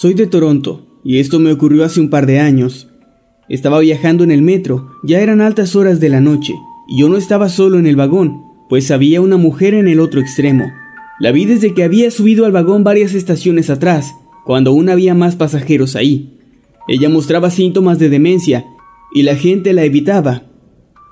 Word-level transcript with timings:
Soy 0.00 0.14
de 0.14 0.28
Toronto, 0.28 0.86
y 1.02 1.18
esto 1.18 1.40
me 1.40 1.50
ocurrió 1.50 1.84
hace 1.84 1.98
un 1.98 2.08
par 2.08 2.24
de 2.24 2.38
años. 2.38 2.86
Estaba 3.48 3.80
viajando 3.80 4.22
en 4.22 4.30
el 4.30 4.42
metro, 4.42 4.92
ya 5.02 5.18
eran 5.18 5.40
altas 5.40 5.74
horas 5.74 5.98
de 5.98 6.08
la 6.08 6.20
noche, 6.20 6.54
y 6.86 7.00
yo 7.00 7.08
no 7.08 7.16
estaba 7.16 7.48
solo 7.48 7.80
en 7.80 7.86
el 7.88 7.96
vagón, 7.96 8.44
pues 8.68 8.92
había 8.92 9.20
una 9.20 9.38
mujer 9.38 9.74
en 9.74 9.88
el 9.88 9.98
otro 9.98 10.20
extremo. 10.20 10.70
La 11.18 11.32
vi 11.32 11.46
desde 11.46 11.74
que 11.74 11.82
había 11.82 12.12
subido 12.12 12.46
al 12.46 12.52
vagón 12.52 12.84
varias 12.84 13.12
estaciones 13.12 13.70
atrás, 13.70 14.14
cuando 14.46 14.70
aún 14.70 14.88
había 14.88 15.16
más 15.16 15.34
pasajeros 15.34 15.96
ahí. 15.96 16.38
Ella 16.86 17.08
mostraba 17.08 17.50
síntomas 17.50 17.98
de 17.98 18.08
demencia, 18.08 18.66
y 19.12 19.24
la 19.24 19.34
gente 19.34 19.72
la 19.72 19.82
evitaba. 19.82 20.44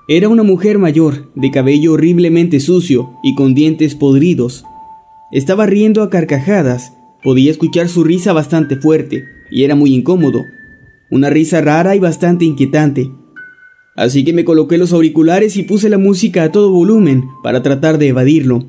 Era 0.07 0.29
una 0.29 0.43
mujer 0.43 0.77
mayor, 0.77 1.29
de 1.35 1.51
cabello 1.51 1.91
horriblemente 1.91 2.61
sucio 2.61 3.17
y 3.21 3.35
con 3.35 3.53
dientes 3.53 3.95
podridos. 3.95 4.63
Estaba 5.33 5.65
riendo 5.65 6.03
a 6.03 6.09
carcajadas, 6.09 6.93
podía 7.27 7.51
escuchar 7.51 7.89
su 7.89 8.05
risa 8.05 8.31
bastante 8.31 8.77
fuerte, 8.77 9.25
y 9.51 9.65
era 9.65 9.75
muy 9.75 9.93
incómodo. 9.93 10.45
Una 11.11 11.29
risa 11.29 11.59
rara 11.59 11.93
y 11.93 11.99
bastante 11.99 12.45
inquietante. 12.45 13.11
Así 13.97 14.23
que 14.23 14.31
me 14.31 14.45
coloqué 14.45 14.77
los 14.77 14.93
auriculares 14.93 15.57
y 15.57 15.63
puse 15.63 15.89
la 15.89 15.97
música 15.97 16.43
a 16.43 16.53
todo 16.53 16.71
volumen 16.71 17.25
para 17.43 17.61
tratar 17.61 17.97
de 17.97 18.07
evadirlo. 18.07 18.65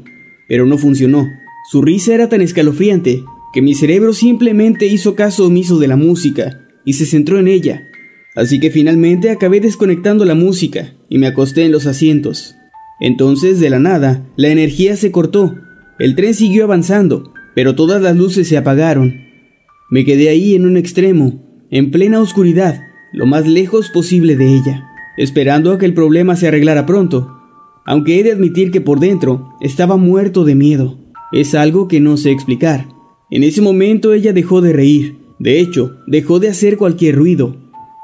Pero 0.48 0.66
no 0.66 0.76
funcionó. 0.76 1.24
Su 1.70 1.82
risa 1.82 2.12
era 2.12 2.28
tan 2.28 2.40
escalofriante 2.40 3.22
que 3.52 3.62
mi 3.62 3.76
cerebro 3.76 4.12
simplemente 4.12 4.88
hizo 4.88 5.14
caso 5.14 5.46
omiso 5.46 5.78
de 5.78 5.86
la 5.86 5.94
música 5.94 6.66
y 6.84 6.94
se 6.94 7.06
centró 7.06 7.38
en 7.38 7.46
ella. 7.46 7.88
Así 8.34 8.58
que 8.58 8.72
finalmente 8.72 9.30
acabé 9.30 9.60
desconectando 9.60 10.24
la 10.24 10.34
música 10.34 10.94
y 11.08 11.18
me 11.18 11.28
acosté 11.28 11.64
en 11.64 11.70
los 11.70 11.86
asientos. 11.86 12.56
Entonces, 12.98 13.60
de 13.60 13.70
la 13.70 13.78
nada, 13.78 14.26
la 14.34 14.48
energía 14.48 14.96
se 14.96 15.12
cortó. 15.12 15.54
El 16.00 16.16
tren 16.16 16.34
siguió 16.34 16.64
avanzando, 16.64 17.34
pero 17.58 17.74
todas 17.74 18.00
las 18.00 18.16
luces 18.16 18.46
se 18.46 18.56
apagaron. 18.56 19.20
Me 19.90 20.04
quedé 20.04 20.28
ahí 20.28 20.54
en 20.54 20.64
un 20.64 20.76
extremo, 20.76 21.42
en 21.72 21.90
plena 21.90 22.20
oscuridad, 22.20 22.80
lo 23.12 23.26
más 23.26 23.48
lejos 23.48 23.90
posible 23.92 24.36
de 24.36 24.54
ella, 24.54 24.86
esperando 25.16 25.72
a 25.72 25.78
que 25.78 25.84
el 25.84 25.92
problema 25.92 26.36
se 26.36 26.46
arreglara 26.46 26.86
pronto, 26.86 27.36
aunque 27.84 28.20
he 28.20 28.22
de 28.22 28.30
admitir 28.30 28.70
que 28.70 28.80
por 28.80 29.00
dentro 29.00 29.56
estaba 29.60 29.96
muerto 29.96 30.44
de 30.44 30.54
miedo. 30.54 31.00
Es 31.32 31.56
algo 31.56 31.88
que 31.88 31.98
no 31.98 32.16
sé 32.16 32.30
explicar. 32.30 32.86
En 33.28 33.42
ese 33.42 33.60
momento 33.60 34.12
ella 34.12 34.32
dejó 34.32 34.60
de 34.60 34.72
reír, 34.72 35.16
de 35.40 35.58
hecho, 35.58 35.96
dejó 36.06 36.38
de 36.38 36.50
hacer 36.50 36.76
cualquier 36.76 37.16
ruido. 37.16 37.56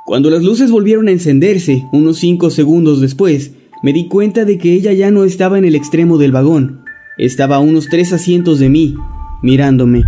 Cuando 0.05 0.31
las 0.31 0.43
luces 0.43 0.73
volvieron 0.73 1.07
a 1.07 1.13
encenderse, 1.13 1.85
unos 1.93 2.17
cinco 2.19 2.51
segundos 2.51 3.01
después, 3.01 3.53
me 3.85 3.93
di 3.93 4.09
cuenta 4.09 4.45
de 4.45 4.59
que 4.59 4.73
ella 4.73 4.93
ya 4.95 5.13
no 5.13 5.23
estaba 5.23 5.59
en 5.59 5.65
el 5.65 5.77
extremo 5.77 6.19
del 6.19 6.33
vagón, 6.33 6.81
estaba 7.19 7.55
a 7.55 7.61
unos 7.61 7.87
tres 7.89 8.13
asientos 8.13 8.59
de 8.59 8.69
mí, 8.69 8.97
mirándome. 9.45 10.03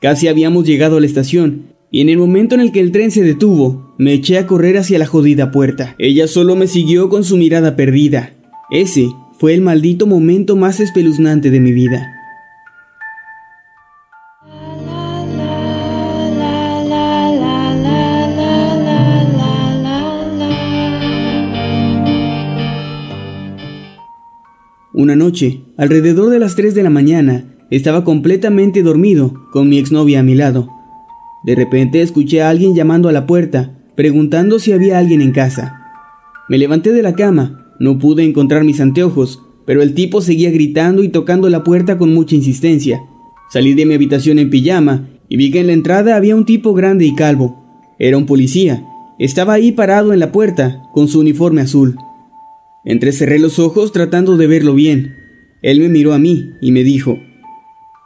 Casi 0.00 0.28
habíamos 0.28 0.66
llegado 0.66 0.96
a 0.96 1.00
la 1.00 1.06
estación, 1.06 1.74
y 1.90 2.00
en 2.00 2.08
el 2.08 2.18
momento 2.18 2.56
en 2.56 2.60
el 2.60 2.72
que 2.72 2.80
el 2.80 2.90
tren 2.90 3.12
se 3.12 3.22
detuvo, 3.22 3.94
me 3.98 4.12
eché 4.12 4.36
a 4.36 4.46
correr 4.46 4.76
hacia 4.76 4.98
la 4.98 5.06
jodida 5.06 5.52
puerta. 5.52 5.94
Ella 5.96 6.26
solo 6.26 6.56
me 6.56 6.66
siguió 6.66 7.08
con 7.08 7.22
su 7.22 7.36
mirada 7.36 7.76
perdida. 7.76 8.32
Ese 8.72 9.08
fue 9.38 9.54
el 9.54 9.60
maldito 9.60 10.06
momento 10.06 10.56
más 10.56 10.80
espeluznante 10.80 11.50
de 11.50 11.60
mi 11.60 11.70
vida. 11.70 12.13
Una 24.96 25.16
noche, 25.16 25.60
alrededor 25.76 26.30
de 26.30 26.38
las 26.38 26.54
3 26.54 26.72
de 26.72 26.84
la 26.84 26.90
mañana, 26.90 27.56
estaba 27.68 28.04
completamente 28.04 28.84
dormido, 28.84 29.34
con 29.50 29.68
mi 29.68 29.76
exnovia 29.76 30.20
a 30.20 30.22
mi 30.22 30.36
lado. 30.36 30.68
De 31.42 31.56
repente 31.56 32.00
escuché 32.00 32.42
a 32.42 32.48
alguien 32.48 32.76
llamando 32.76 33.08
a 33.08 33.12
la 33.12 33.26
puerta, 33.26 33.76
preguntando 33.96 34.60
si 34.60 34.70
había 34.70 35.00
alguien 35.00 35.20
en 35.20 35.32
casa. 35.32 35.80
Me 36.48 36.58
levanté 36.58 36.92
de 36.92 37.02
la 37.02 37.16
cama, 37.16 37.74
no 37.80 37.98
pude 37.98 38.22
encontrar 38.22 38.62
mis 38.62 38.80
anteojos, 38.80 39.42
pero 39.66 39.82
el 39.82 39.94
tipo 39.94 40.20
seguía 40.20 40.52
gritando 40.52 41.02
y 41.02 41.08
tocando 41.08 41.48
la 41.48 41.64
puerta 41.64 41.98
con 41.98 42.14
mucha 42.14 42.36
insistencia. 42.36 43.02
Salí 43.50 43.74
de 43.74 43.86
mi 43.86 43.94
habitación 43.94 44.38
en 44.38 44.48
pijama 44.48 45.08
y 45.28 45.36
vi 45.36 45.50
que 45.50 45.58
en 45.58 45.66
la 45.66 45.72
entrada 45.72 46.14
había 46.14 46.36
un 46.36 46.44
tipo 46.44 46.72
grande 46.72 47.04
y 47.04 47.16
calvo. 47.16 47.64
Era 47.98 48.16
un 48.16 48.26
policía. 48.26 48.86
Estaba 49.18 49.54
ahí 49.54 49.72
parado 49.72 50.12
en 50.12 50.20
la 50.20 50.30
puerta, 50.30 50.84
con 50.92 51.08
su 51.08 51.18
uniforme 51.18 51.62
azul. 51.62 51.96
Entrecerré 52.84 53.38
los 53.38 53.58
ojos 53.58 53.92
tratando 53.92 54.36
de 54.36 54.46
verlo 54.46 54.74
bien. 54.74 55.16
Él 55.62 55.80
me 55.80 55.88
miró 55.88 56.12
a 56.12 56.18
mí 56.18 56.52
y 56.60 56.72
me 56.72 56.84
dijo, 56.84 57.18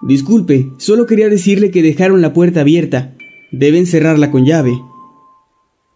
Disculpe, 0.01 0.71
solo 0.79 1.07
quería 1.07 1.29
decirle 1.29 1.71
que 1.71 1.83
dejaron 1.83 2.23
la 2.23 2.33
puerta 2.33 2.61
abierta. 2.61 3.17
Deben 3.51 3.87
cerrarla 3.87 4.31
con 4.31 4.45
llave. 4.45 4.73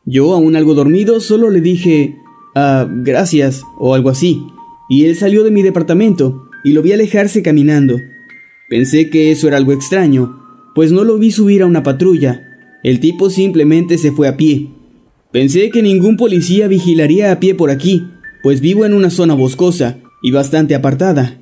Yo, 0.05 0.35
aún 0.35 0.57
algo 0.57 0.75
dormido, 0.75 1.21
solo 1.21 1.51
le 1.51 1.61
dije, 1.61 2.17
ah, 2.57 2.89
gracias, 2.91 3.63
o 3.79 3.95
algo 3.95 4.11
así, 4.11 4.43
y 4.89 5.05
él 5.05 5.15
salió 5.15 5.45
de 5.45 5.53
mi 5.53 5.63
departamento 5.63 6.49
y 6.65 6.73
lo 6.73 6.83
vi 6.83 6.93
alejarse 6.93 7.43
caminando. 7.43 7.99
Pensé 8.69 9.11
que 9.11 9.31
eso 9.31 9.47
era 9.47 9.59
algo 9.59 9.73
extraño, 9.73 10.41
pues 10.75 10.91
no 10.91 11.05
lo 11.05 11.19
vi 11.19 11.31
subir 11.31 11.63
a 11.63 11.67
una 11.67 11.85
patrulla. 11.85 12.49
El 12.83 12.99
tipo 12.99 13.31
simplemente 13.31 13.97
se 13.97 14.11
fue 14.11 14.27
a 14.27 14.37
pie. 14.37 14.71
Pensé 15.31 15.71
que 15.71 15.83
ningún 15.83 16.17
policía 16.17 16.67
vigilaría 16.67 17.31
a 17.31 17.39
pie 17.39 17.55
por 17.55 17.71
aquí, 17.71 18.05
pues 18.43 18.61
vivo 18.61 18.85
en 18.85 18.95
una 18.95 19.11
zona 19.11 19.35
boscosa 19.35 19.99
y 20.23 20.31
bastante 20.31 20.75
apartada. 20.75 21.39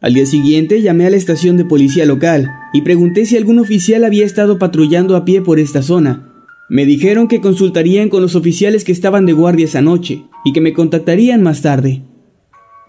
Al 0.00 0.14
día 0.14 0.26
siguiente 0.26 0.82
llamé 0.82 1.06
a 1.06 1.10
la 1.10 1.16
estación 1.16 1.56
de 1.56 1.64
policía 1.64 2.04
local 2.04 2.50
y 2.72 2.82
pregunté 2.82 3.24
si 3.24 3.36
algún 3.36 3.58
oficial 3.58 4.04
había 4.04 4.26
estado 4.26 4.58
patrullando 4.58 5.16
a 5.16 5.24
pie 5.24 5.40
por 5.40 5.58
esta 5.58 5.82
zona. 5.82 6.30
Me 6.68 6.84
dijeron 6.86 7.28
que 7.28 7.40
consultarían 7.40 8.08
con 8.08 8.22
los 8.22 8.34
oficiales 8.34 8.84
que 8.84 8.92
estaban 8.92 9.26
de 9.26 9.32
guardia 9.32 9.64
esa 9.64 9.80
noche 9.80 10.24
y 10.44 10.52
que 10.52 10.60
me 10.60 10.72
contactarían 10.72 11.42
más 11.42 11.62
tarde. 11.62 12.02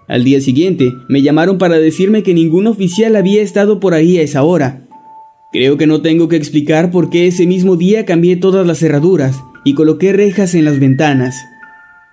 Al 0.08 0.24
día 0.24 0.40
siguiente 0.42 0.94
me 1.08 1.22
llamaron 1.22 1.58
para 1.58 1.80
decirme 1.80 2.22
que 2.22 2.34
ningún 2.34 2.68
oficial 2.68 3.16
había 3.16 3.42
estado 3.42 3.80
por 3.80 3.94
ahí 3.94 4.18
a 4.18 4.22
esa 4.22 4.44
hora. 4.44 4.86
Creo 5.52 5.78
que 5.78 5.88
no 5.88 6.02
tengo 6.02 6.28
que 6.28 6.36
explicar 6.36 6.92
por 6.92 7.10
qué 7.10 7.28
ese 7.28 7.48
mismo 7.48 7.78
día 7.78 8.06
cambié 8.06 8.36
todas 8.36 8.68
las 8.68 8.80
cerraduras 8.80 9.42
y 9.64 9.74
coloqué 9.74 10.12
rejas 10.12 10.54
en 10.54 10.66
las 10.66 10.80
ventanas. 10.80 11.36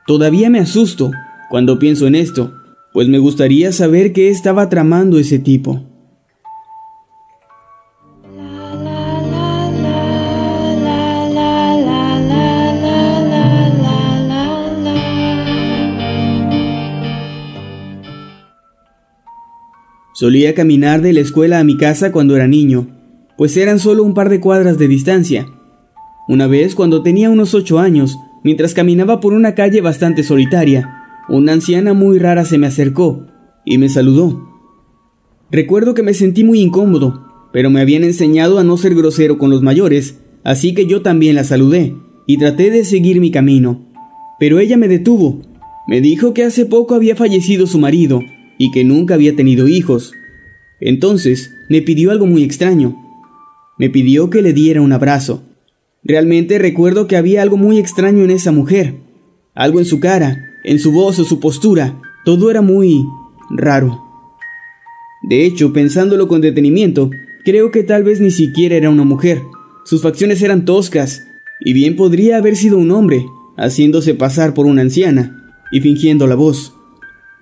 Todavía 0.06 0.50
me 0.50 0.58
asusto 0.58 1.12
cuando 1.48 1.78
pienso 1.78 2.06
en 2.08 2.16
esto, 2.16 2.54
pues 2.92 3.08
me 3.08 3.18
gustaría 3.18 3.70
saber 3.70 4.12
qué 4.12 4.30
estaba 4.30 4.68
tramando 4.68 5.18
ese 5.18 5.38
tipo. 5.38 5.80
Solía 20.14 20.54
caminar 20.54 21.00
de 21.00 21.12
la 21.12 21.20
escuela 21.20 21.58
a 21.58 21.64
mi 21.64 21.76
casa 21.76 22.12
cuando 22.12 22.36
era 22.36 22.46
niño, 22.46 22.86
pues 23.38 23.56
eran 23.56 23.78
solo 23.78 24.02
un 24.04 24.14
par 24.14 24.28
de 24.28 24.40
cuadras 24.40 24.78
de 24.78 24.88
distancia. 24.88 25.46
Una 26.28 26.46
vez, 26.46 26.74
cuando 26.74 27.02
tenía 27.02 27.30
unos 27.30 27.54
ocho 27.54 27.78
años, 27.78 28.16
mientras 28.44 28.74
caminaba 28.74 29.20
por 29.20 29.32
una 29.32 29.54
calle 29.54 29.80
bastante 29.80 30.22
solitaria, 30.22 31.02
una 31.28 31.52
anciana 31.52 31.94
muy 31.94 32.18
rara 32.18 32.44
se 32.44 32.58
me 32.58 32.66
acercó 32.66 33.26
y 33.64 33.78
me 33.78 33.88
saludó. 33.88 34.48
Recuerdo 35.50 35.94
que 35.94 36.02
me 36.02 36.14
sentí 36.14 36.44
muy 36.44 36.60
incómodo, 36.60 37.28
pero 37.52 37.70
me 37.70 37.80
habían 37.80 38.04
enseñado 38.04 38.58
a 38.58 38.64
no 38.64 38.76
ser 38.76 38.94
grosero 38.94 39.38
con 39.38 39.50
los 39.50 39.62
mayores, 39.62 40.18
así 40.44 40.74
que 40.74 40.86
yo 40.86 41.02
también 41.02 41.36
la 41.36 41.44
saludé 41.44 41.94
y 42.26 42.38
traté 42.38 42.70
de 42.70 42.84
seguir 42.84 43.20
mi 43.20 43.30
camino. 43.30 43.86
Pero 44.40 44.58
ella 44.58 44.76
me 44.76 44.88
detuvo. 44.88 45.42
Me 45.86 46.00
dijo 46.00 46.32
que 46.32 46.44
hace 46.44 46.66
poco 46.66 46.94
había 46.94 47.16
fallecido 47.16 47.66
su 47.66 47.78
marido 47.78 48.20
y 48.58 48.70
que 48.70 48.84
nunca 48.84 49.14
había 49.14 49.36
tenido 49.36 49.68
hijos. 49.68 50.12
Entonces 50.80 51.52
me 51.68 51.82
pidió 51.82 52.10
algo 52.10 52.26
muy 52.26 52.42
extraño. 52.42 52.96
Me 53.78 53.90
pidió 53.90 54.30
que 54.30 54.42
le 54.42 54.52
diera 54.52 54.80
un 54.80 54.92
abrazo. 54.92 55.42
Realmente 56.04 56.58
recuerdo 56.58 57.06
que 57.06 57.16
había 57.16 57.42
algo 57.42 57.56
muy 57.56 57.78
extraño 57.78 58.24
en 58.24 58.30
esa 58.30 58.50
mujer. 58.50 58.96
Algo 59.54 59.78
en 59.78 59.84
su 59.84 60.00
cara, 60.00 60.50
en 60.64 60.78
su 60.78 60.92
voz 60.92 61.18
o 61.18 61.24
su 61.24 61.38
postura. 61.38 62.00
Todo 62.24 62.50
era 62.50 62.60
muy 62.60 63.04
raro. 63.50 64.02
De 65.22 65.44
hecho, 65.44 65.72
pensándolo 65.72 66.26
con 66.26 66.40
detenimiento, 66.40 67.10
creo 67.44 67.70
que 67.70 67.84
tal 67.84 68.02
vez 68.02 68.20
ni 68.20 68.30
siquiera 68.30 68.76
era 68.76 68.90
una 68.90 69.04
mujer. 69.04 69.42
Sus 69.84 70.02
facciones 70.02 70.42
eran 70.42 70.64
toscas, 70.64 71.24
y 71.64 71.72
bien 71.72 71.94
podría 71.94 72.38
haber 72.38 72.56
sido 72.56 72.78
un 72.78 72.90
hombre, 72.90 73.26
haciéndose 73.56 74.14
pasar 74.14 74.54
por 74.54 74.66
una 74.66 74.82
anciana 74.82 75.54
y 75.70 75.80
fingiendo 75.80 76.26
la 76.26 76.34
voz. 76.34 76.74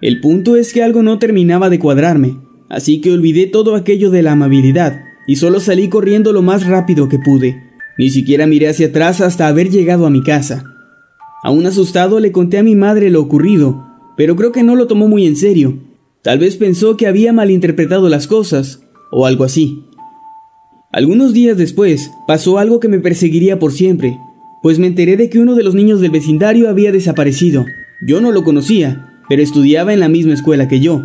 El 0.03 0.21
punto 0.21 0.57
es 0.57 0.73
que 0.73 0.83
algo 0.83 1.03
no 1.03 1.19
terminaba 1.19 1.71
de 1.71 1.79
cuadrarme, 1.79 2.37
así 2.69 3.01
que 3.01 3.13
olvidé 3.13 3.47
todo 3.47 3.75
aquello 3.75 4.11
de 4.11 4.23
la 4.23 4.33
amabilidad 4.33 5.03
y 5.27 5.37
solo 5.37 5.61
salí 5.61 5.89
corriendo 5.89 6.33
lo 6.33 6.43
más 6.43 6.67
rápido 6.67 7.09
que 7.09 7.19
pude. 7.19 7.70
Ni 8.01 8.09
siquiera 8.09 8.47
miré 8.47 8.67
hacia 8.67 8.87
atrás 8.87 9.21
hasta 9.21 9.47
haber 9.47 9.69
llegado 9.69 10.07
a 10.07 10.11
mi 10.11 10.23
casa. 10.23 10.65
Aún 11.45 11.67
asustado 11.67 12.19
le 12.19 12.33
conté 12.33 12.57
a 12.57 12.63
mi 12.63 12.75
madre 12.75 13.11
lo 13.11 13.21
ocurrido, 13.21 13.87
pero 14.17 14.37
creo 14.37 14.53
que 14.53 14.63
no 14.63 14.75
lo 14.75 14.87
tomó 14.87 15.07
muy 15.07 15.27
en 15.27 15.37
serio. 15.37 15.77
Tal 16.23 16.39
vez 16.39 16.57
pensó 16.57 16.97
que 16.97 17.07
había 17.07 17.35
malinterpretado 17.35 18.09
las 18.09 18.27
cosas, 18.27 18.81
o 19.13 19.27
algo 19.27 19.45
así. 19.45 19.85
Algunos 20.91 21.35
días 21.35 21.59
después 21.59 22.11
pasó 22.27 22.57
algo 22.57 22.81
que 22.81 22.89
me 22.89 23.01
perseguiría 23.01 23.59
por 23.59 23.71
siempre, 23.71 24.19
pues 24.63 24.79
me 24.79 24.87
enteré 24.87 25.19
de 25.19 25.29
que 25.29 25.39
uno 25.39 25.55
de 25.55 25.63
los 25.63 25.75
niños 25.75 26.01
del 26.01 26.11
vecindario 26.11 26.71
había 26.71 26.93
desaparecido. 26.93 27.67
Yo 28.09 28.23
no 28.23 28.33
lo 28.33 28.45
conocía, 28.45 29.21
pero 29.29 29.43
estudiaba 29.43 29.93
en 29.93 30.01
la 30.01 30.09
misma 30.09 30.33
escuela 30.33 30.69
que 30.69 30.81
yo. 30.81 31.03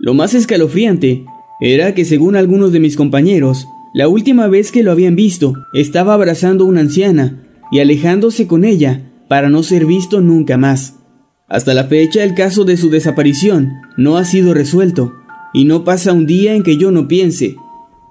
Lo 0.00 0.12
más 0.12 0.34
escalofriante 0.34 1.24
era 1.60 1.94
que 1.94 2.04
según 2.04 2.34
algunos 2.34 2.72
de 2.72 2.80
mis 2.80 2.96
compañeros, 2.96 3.68
la 3.94 4.08
última 4.08 4.46
vez 4.48 4.70
que 4.70 4.82
lo 4.82 4.92
habían 4.92 5.16
visto, 5.16 5.54
estaba 5.72 6.14
abrazando 6.14 6.64
a 6.64 6.68
una 6.68 6.80
anciana 6.80 7.44
y 7.70 7.80
alejándose 7.80 8.46
con 8.46 8.64
ella 8.64 9.10
para 9.28 9.50
no 9.50 9.62
ser 9.62 9.86
visto 9.86 10.20
nunca 10.20 10.56
más. 10.56 10.94
Hasta 11.48 11.72
la 11.74 11.84
fecha 11.84 12.24
el 12.24 12.34
caso 12.34 12.64
de 12.64 12.76
su 12.76 12.90
desaparición 12.90 13.72
no 13.96 14.16
ha 14.18 14.24
sido 14.24 14.52
resuelto, 14.52 15.14
y 15.54 15.64
no 15.64 15.84
pasa 15.84 16.12
un 16.12 16.26
día 16.26 16.54
en 16.54 16.62
que 16.62 16.76
yo 16.76 16.90
no 16.90 17.08
piense 17.08 17.56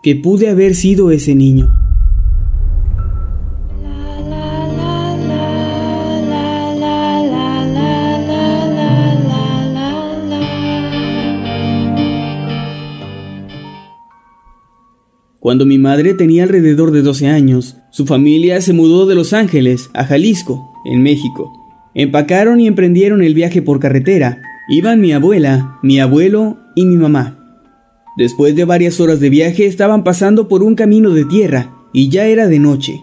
que 0.01 0.15
pude 0.15 0.49
haber 0.49 0.73
sido 0.73 1.11
ese 1.11 1.35
niño. 1.35 1.71
Cuando 15.47 15.65
mi 15.65 15.77
madre 15.77 16.13
tenía 16.13 16.43
alrededor 16.43 16.91
de 16.91 17.01
12 17.01 17.29
años, 17.29 17.77
su 17.89 18.05
familia 18.05 18.59
se 18.59 18.73
mudó 18.73 19.05
de 19.05 19.15
Los 19.15 19.31
Ángeles 19.31 19.89
a 19.93 20.03
Jalisco, 20.03 20.73
en 20.83 21.01
México. 21.01 21.53
Empacaron 21.93 22.59
y 22.59 22.67
emprendieron 22.67 23.23
el 23.23 23.33
viaje 23.33 23.61
por 23.61 23.79
carretera. 23.79 24.41
Iban 24.67 24.99
mi 24.99 25.13
abuela, 25.13 25.79
mi 25.81 26.01
abuelo 26.01 26.57
y 26.75 26.85
mi 26.85 26.97
mamá. 26.97 27.63
Después 28.17 28.57
de 28.57 28.65
varias 28.65 28.99
horas 28.99 29.21
de 29.21 29.29
viaje 29.29 29.67
estaban 29.67 30.03
pasando 30.03 30.49
por 30.49 30.63
un 30.63 30.75
camino 30.75 31.11
de 31.11 31.23
tierra 31.23 31.71
y 31.93 32.09
ya 32.09 32.25
era 32.25 32.49
de 32.49 32.59
noche. 32.59 32.99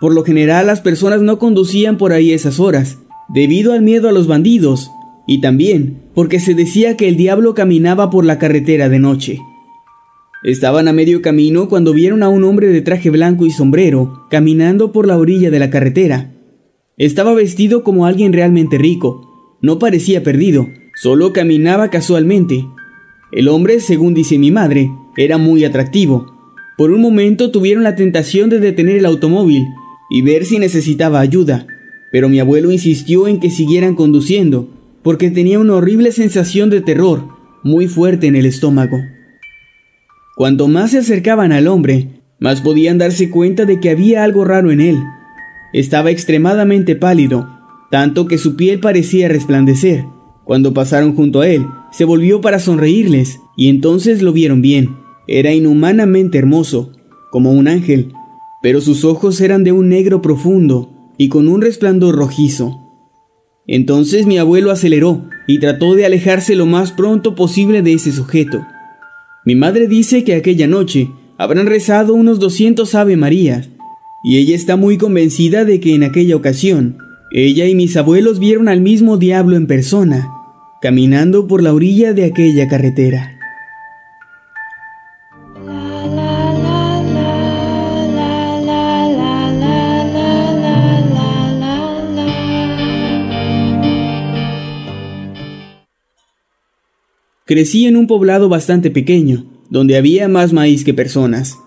Por 0.00 0.14
lo 0.14 0.24
general 0.24 0.68
las 0.68 0.80
personas 0.80 1.20
no 1.20 1.38
conducían 1.38 1.98
por 1.98 2.12
ahí 2.12 2.32
esas 2.32 2.60
horas, 2.60 2.96
debido 3.28 3.74
al 3.74 3.82
miedo 3.82 4.08
a 4.08 4.12
los 4.12 4.26
bandidos, 4.26 4.90
y 5.26 5.42
también 5.42 6.00
porque 6.14 6.40
se 6.40 6.54
decía 6.54 6.96
que 6.96 7.08
el 7.08 7.18
diablo 7.18 7.52
caminaba 7.52 8.08
por 8.08 8.24
la 8.24 8.38
carretera 8.38 8.88
de 8.88 9.00
noche. 9.00 9.38
Estaban 10.44 10.88
a 10.88 10.92
medio 10.92 11.22
camino 11.22 11.70
cuando 11.70 11.94
vieron 11.94 12.22
a 12.22 12.28
un 12.28 12.44
hombre 12.44 12.68
de 12.68 12.82
traje 12.82 13.08
blanco 13.08 13.46
y 13.46 13.50
sombrero 13.50 14.26
caminando 14.30 14.92
por 14.92 15.06
la 15.06 15.16
orilla 15.16 15.50
de 15.50 15.58
la 15.58 15.70
carretera. 15.70 16.34
Estaba 16.98 17.32
vestido 17.32 17.82
como 17.82 18.04
alguien 18.04 18.34
realmente 18.34 18.76
rico. 18.76 19.56
No 19.62 19.78
parecía 19.78 20.22
perdido, 20.22 20.68
solo 20.94 21.32
caminaba 21.32 21.88
casualmente. 21.88 22.66
El 23.32 23.48
hombre, 23.48 23.80
según 23.80 24.12
dice 24.12 24.38
mi 24.38 24.50
madre, 24.50 24.92
era 25.16 25.38
muy 25.38 25.64
atractivo. 25.64 26.26
Por 26.76 26.90
un 26.90 27.00
momento 27.00 27.50
tuvieron 27.50 27.82
la 27.82 27.96
tentación 27.96 28.50
de 28.50 28.60
detener 28.60 28.96
el 28.96 29.06
automóvil 29.06 29.64
y 30.10 30.20
ver 30.20 30.44
si 30.44 30.58
necesitaba 30.58 31.20
ayuda, 31.20 31.66
pero 32.12 32.28
mi 32.28 32.38
abuelo 32.38 32.70
insistió 32.70 33.28
en 33.28 33.40
que 33.40 33.50
siguieran 33.50 33.94
conduciendo, 33.94 34.68
porque 35.02 35.30
tenía 35.30 35.58
una 35.58 35.74
horrible 35.74 36.12
sensación 36.12 36.68
de 36.68 36.82
terror 36.82 37.28
muy 37.62 37.88
fuerte 37.88 38.26
en 38.26 38.36
el 38.36 38.44
estómago. 38.44 38.98
Cuanto 40.36 40.66
más 40.66 40.90
se 40.90 40.98
acercaban 40.98 41.52
al 41.52 41.68
hombre, 41.68 42.22
más 42.40 42.60
podían 42.60 42.98
darse 42.98 43.30
cuenta 43.30 43.66
de 43.66 43.78
que 43.78 43.90
había 43.90 44.24
algo 44.24 44.44
raro 44.44 44.72
en 44.72 44.80
él. 44.80 44.98
Estaba 45.72 46.10
extremadamente 46.10 46.96
pálido, 46.96 47.48
tanto 47.90 48.26
que 48.26 48.38
su 48.38 48.56
piel 48.56 48.80
parecía 48.80 49.28
resplandecer. 49.28 50.04
Cuando 50.44 50.74
pasaron 50.74 51.14
junto 51.14 51.40
a 51.40 51.48
él, 51.48 51.66
se 51.92 52.04
volvió 52.04 52.40
para 52.40 52.58
sonreírles, 52.58 53.40
y 53.56 53.68
entonces 53.68 54.22
lo 54.22 54.32
vieron 54.32 54.60
bien. 54.60 54.96
Era 55.28 55.52
inhumanamente 55.54 56.36
hermoso, 56.36 56.92
como 57.30 57.52
un 57.52 57.68
ángel, 57.68 58.12
pero 58.62 58.80
sus 58.80 59.04
ojos 59.04 59.40
eran 59.40 59.62
de 59.62 59.72
un 59.72 59.88
negro 59.88 60.20
profundo 60.20 60.90
y 61.16 61.28
con 61.28 61.48
un 61.48 61.62
resplandor 61.62 62.16
rojizo. 62.16 62.80
Entonces 63.66 64.26
mi 64.26 64.38
abuelo 64.38 64.70
aceleró 64.70 65.24
y 65.46 65.60
trató 65.60 65.94
de 65.94 66.04
alejarse 66.06 66.56
lo 66.56 66.66
más 66.66 66.92
pronto 66.92 67.34
posible 67.34 67.82
de 67.82 67.94
ese 67.94 68.12
sujeto. 68.12 68.66
Mi 69.44 69.54
madre 69.54 69.88
dice 69.88 70.24
que 70.24 70.34
aquella 70.34 70.66
noche 70.66 71.10
habrán 71.36 71.66
rezado 71.66 72.14
unos 72.14 72.38
200 72.38 72.94
Ave 72.94 73.16
Marías, 73.16 73.68
y 74.22 74.38
ella 74.38 74.56
está 74.56 74.76
muy 74.76 74.96
convencida 74.96 75.66
de 75.66 75.80
que 75.80 75.94
en 75.94 76.02
aquella 76.02 76.34
ocasión, 76.34 76.96
ella 77.30 77.66
y 77.66 77.74
mis 77.74 77.94
abuelos 77.96 78.38
vieron 78.38 78.68
al 78.68 78.80
mismo 78.80 79.18
diablo 79.18 79.56
en 79.56 79.66
persona, 79.66 80.30
caminando 80.80 81.46
por 81.46 81.62
la 81.62 81.74
orilla 81.74 82.14
de 82.14 82.24
aquella 82.24 82.68
carretera. 82.68 83.33
Crecí 97.46 97.84
en 97.84 97.96
un 97.96 98.06
poblado 98.06 98.48
bastante 98.48 98.90
pequeño, 98.90 99.44
donde 99.68 99.98
había 99.98 100.28
más 100.28 100.54
maíz 100.54 100.82
que 100.82 100.94
personas. 100.94 101.58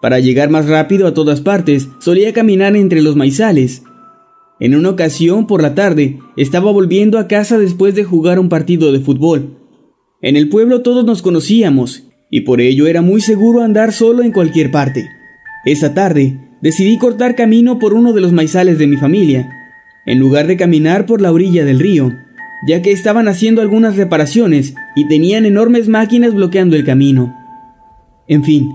Para 0.00 0.20
llegar 0.20 0.48
más 0.48 0.68
rápido 0.68 1.08
a 1.08 1.14
todas 1.14 1.40
partes, 1.40 1.88
solía 1.98 2.32
caminar 2.32 2.76
entre 2.76 3.02
los 3.02 3.16
maizales. 3.16 3.82
En 4.60 4.76
una 4.76 4.90
ocasión, 4.90 5.48
por 5.48 5.60
la 5.60 5.74
tarde, 5.74 6.20
estaba 6.36 6.70
volviendo 6.70 7.18
a 7.18 7.26
casa 7.26 7.58
después 7.58 7.96
de 7.96 8.04
jugar 8.04 8.38
un 8.38 8.48
partido 8.48 8.92
de 8.92 9.00
fútbol. 9.00 9.58
En 10.22 10.36
el 10.36 10.48
pueblo 10.48 10.82
todos 10.82 11.04
nos 11.04 11.20
conocíamos, 11.20 12.04
y 12.30 12.42
por 12.42 12.60
ello 12.60 12.86
era 12.86 13.02
muy 13.02 13.20
seguro 13.20 13.62
andar 13.62 13.92
solo 13.92 14.22
en 14.22 14.30
cualquier 14.30 14.70
parte. 14.70 15.08
Esa 15.64 15.94
tarde, 15.94 16.38
decidí 16.60 16.96
cortar 16.96 17.34
camino 17.34 17.80
por 17.80 17.92
uno 17.92 18.12
de 18.12 18.20
los 18.20 18.30
maizales 18.30 18.78
de 18.78 18.86
mi 18.86 18.98
familia, 18.98 19.50
en 20.06 20.20
lugar 20.20 20.46
de 20.46 20.56
caminar 20.56 21.06
por 21.06 21.20
la 21.20 21.32
orilla 21.32 21.64
del 21.64 21.80
río, 21.80 22.12
ya 22.66 22.82
que 22.82 22.92
estaban 22.92 23.28
haciendo 23.28 23.60
algunas 23.60 23.96
reparaciones 23.96 24.74
y 24.96 25.06
tenían 25.08 25.44
enormes 25.44 25.88
máquinas 25.88 26.34
bloqueando 26.34 26.76
el 26.76 26.84
camino. 26.84 27.34
En 28.26 28.44
fin, 28.44 28.72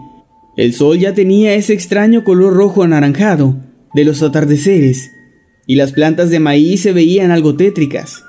el 0.56 0.74
sol 0.74 1.00
ya 1.00 1.14
tenía 1.14 1.56
ese 1.56 1.74
extraño 1.74 2.24
color 2.24 2.54
rojo 2.54 2.84
anaranjado 2.84 3.56
de 3.94 4.04
los 4.04 4.22
atardeceres, 4.22 5.12
y 5.66 5.76
las 5.76 5.92
plantas 5.92 6.30
de 6.30 6.40
maíz 6.40 6.82
se 6.82 6.92
veían 6.92 7.32
algo 7.32 7.56
tétricas. 7.56 8.24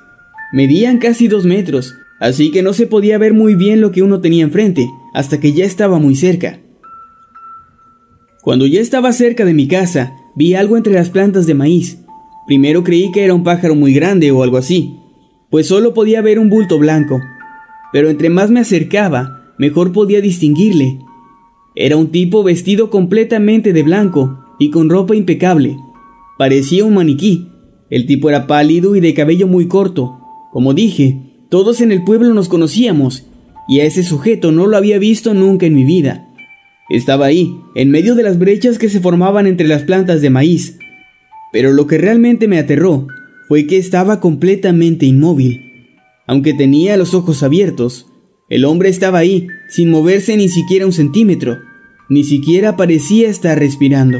Medían 0.53 0.99
casi 0.99 1.29
dos 1.29 1.45
metros, 1.45 1.95
así 2.21 2.51
que 2.51 2.63
no 2.63 2.73
se 2.73 2.87
podía 2.87 3.19
ver 3.19 3.35
muy 3.35 3.55
bien 3.55 3.81
lo 3.81 3.93
que 3.93 4.03
uno 4.03 4.21
tenía 4.21 4.45
enfrente, 4.45 4.89
hasta 5.13 5.41
que 5.41 5.53
ya 5.53 5.65
estaba 5.65 5.99
muy 5.99 6.17
cerca. 6.17 6.61
Cuando 8.43 8.67
ya 8.67 8.81
estaba 8.81 9.13
cerca 9.13 9.45
de 9.45 9.55
mi 9.55 9.69
casa, 9.69 10.15
vi 10.35 10.55
algo 10.55 10.77
entre 10.77 10.93
las 10.93 11.11
plantas 11.11 11.47
de 11.47 11.55
maíz. 11.55 11.99
Primero 12.47 12.85
creí 12.85 13.11
que 13.13 13.25
era 13.25 13.35
un 13.35 13.45
pájaro 13.45 13.75
muy 13.75 13.93
grande 13.93 14.31
o 14.31 14.43
algo 14.43 14.57
así, 14.57 15.00
pues 15.51 15.67
solo 15.67 15.93
podía 15.93 16.23
ver 16.23 16.39
un 16.39 16.49
bulto 16.49 16.79
blanco. 16.79 17.21
Pero 17.93 18.09
entre 18.09 18.31
más 18.31 18.51
me 18.51 18.61
acercaba, 18.61 19.53
mejor 19.59 19.93
podía 19.93 20.21
distinguirle. 20.21 21.01
Era 21.75 21.97
un 21.97 22.11
tipo 22.11 22.43
vestido 22.43 22.89
completamente 22.91 23.73
de 23.73 23.83
blanco 23.83 24.45
y 24.59 24.71
con 24.71 24.89
ropa 24.89 25.15
impecable. 25.17 25.77
Parecía 26.39 26.85
un 26.85 26.95
maniquí. 26.95 27.49
El 27.91 28.07
tipo 28.07 28.29
era 28.31 28.47
pálido 28.47 28.95
y 28.95 29.01
de 29.01 29.13
cabello 29.13 29.49
muy 29.49 29.67
corto. 29.67 30.21
Como 30.53 30.73
dije, 30.75 31.45
todos 31.49 31.81
en 31.81 31.91
el 31.91 32.05
pueblo 32.05 32.33
nos 32.33 32.49
conocíamos, 32.49 33.27
y 33.69 33.81
a 33.81 33.85
ese 33.85 34.03
sujeto 34.03 34.53
no 34.53 34.67
lo 34.67 34.77
había 34.77 34.99
visto 34.99 35.35
nunca 35.35 35.67
en 35.67 35.75
mi 35.75 35.85
vida. 35.85 36.29
Estaba 36.89 37.27
ahí, 37.27 37.57
en 37.75 37.91
medio 37.91 38.15
de 38.15 38.23
las 38.23 38.39
brechas 38.39 38.79
que 38.79 38.89
se 38.89 39.01
formaban 39.01 39.47
entre 39.47 39.69
las 39.69 39.83
plantas 39.83 40.23
de 40.23 40.31
maíz. 40.31 40.79
Pero 41.53 41.73
lo 41.73 41.87
que 41.87 41.99
realmente 41.99 42.49
me 42.49 42.59
aterró 42.59 43.07
fue 43.51 43.67
que 43.67 43.79
estaba 43.79 44.21
completamente 44.21 45.07
inmóvil. 45.07 45.89
Aunque 46.29 46.55
tenía 46.55 46.97
los 46.97 47.15
ojos 47.15 47.43
abiertos, 47.43 48.07
el 48.49 48.65
hombre 48.65 48.91
estaba 48.91 49.19
ahí, 49.19 49.49
sin 49.69 49.91
moverse 49.91 50.37
ni 50.37 50.49
siquiera 50.49 50.87
un 50.87 50.93
centímetro, 50.93 51.59
ni 52.09 52.23
siquiera 52.23 52.77
parecía 52.77 53.29
estar 53.29 53.59
respirando. 53.59 54.19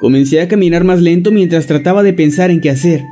Comencé 0.00 0.40
a 0.40 0.48
caminar 0.48 0.82
más 0.82 1.00
lento 1.00 1.30
mientras 1.30 1.68
trataba 1.68 2.02
de 2.02 2.12
pensar 2.12 2.50
en 2.50 2.60
qué 2.60 2.70
hacer. 2.70 3.04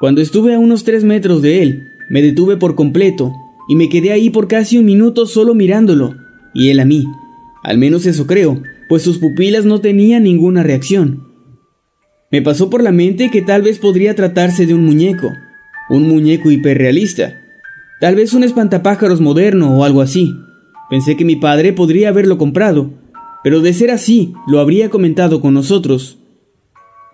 Cuando 0.00 0.20
estuve 0.20 0.52
a 0.54 0.58
unos 0.58 0.82
tres 0.82 1.04
metros 1.04 1.40
de 1.40 1.62
él, 1.62 1.84
me 2.10 2.22
detuve 2.22 2.56
por 2.56 2.74
completo 2.74 3.32
y 3.68 3.76
me 3.76 3.88
quedé 3.88 4.10
ahí 4.10 4.30
por 4.30 4.48
casi 4.48 4.78
un 4.78 4.84
minuto 4.84 5.26
solo 5.26 5.54
mirándolo, 5.54 6.16
y 6.54 6.70
él 6.70 6.80
a 6.80 6.84
mí. 6.84 7.06
Al 7.62 7.78
menos 7.78 8.04
eso 8.06 8.26
creo, 8.26 8.60
pues 8.88 9.04
sus 9.04 9.18
pupilas 9.18 9.64
no 9.64 9.80
tenían 9.80 10.24
ninguna 10.24 10.64
reacción. 10.64 11.29
Me 12.32 12.42
pasó 12.42 12.70
por 12.70 12.80
la 12.80 12.92
mente 12.92 13.28
que 13.28 13.42
tal 13.42 13.62
vez 13.62 13.80
podría 13.80 14.14
tratarse 14.14 14.64
de 14.64 14.72
un 14.72 14.86
muñeco, 14.86 15.32
un 15.88 16.08
muñeco 16.08 16.52
hiperrealista, 16.52 17.40
tal 18.00 18.14
vez 18.14 18.32
un 18.34 18.44
espantapájaros 18.44 19.20
moderno 19.20 19.76
o 19.76 19.82
algo 19.82 20.00
así. 20.00 20.32
Pensé 20.88 21.16
que 21.16 21.24
mi 21.24 21.34
padre 21.34 21.72
podría 21.72 22.10
haberlo 22.10 22.38
comprado, 22.38 22.92
pero 23.42 23.60
de 23.60 23.72
ser 23.72 23.90
así, 23.90 24.32
lo 24.46 24.60
habría 24.60 24.90
comentado 24.90 25.40
con 25.40 25.54
nosotros. 25.54 26.18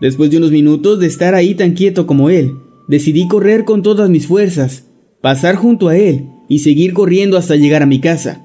Después 0.02 0.30
de 0.30 0.36
unos 0.36 0.50
minutos 0.50 1.00
de 1.00 1.06
estar 1.06 1.34
ahí 1.34 1.54
tan 1.54 1.72
quieto 1.72 2.06
como 2.06 2.28
él, 2.28 2.52
decidí 2.86 3.26
correr 3.26 3.64
con 3.64 3.82
todas 3.82 4.10
mis 4.10 4.26
fuerzas, 4.26 4.86
pasar 5.22 5.56
junto 5.56 5.88
a 5.88 5.96
él 5.96 6.28
y 6.46 6.58
seguir 6.58 6.92
corriendo 6.92 7.38
hasta 7.38 7.56
llegar 7.56 7.82
a 7.82 7.86
mi 7.86 8.00
casa. 8.00 8.44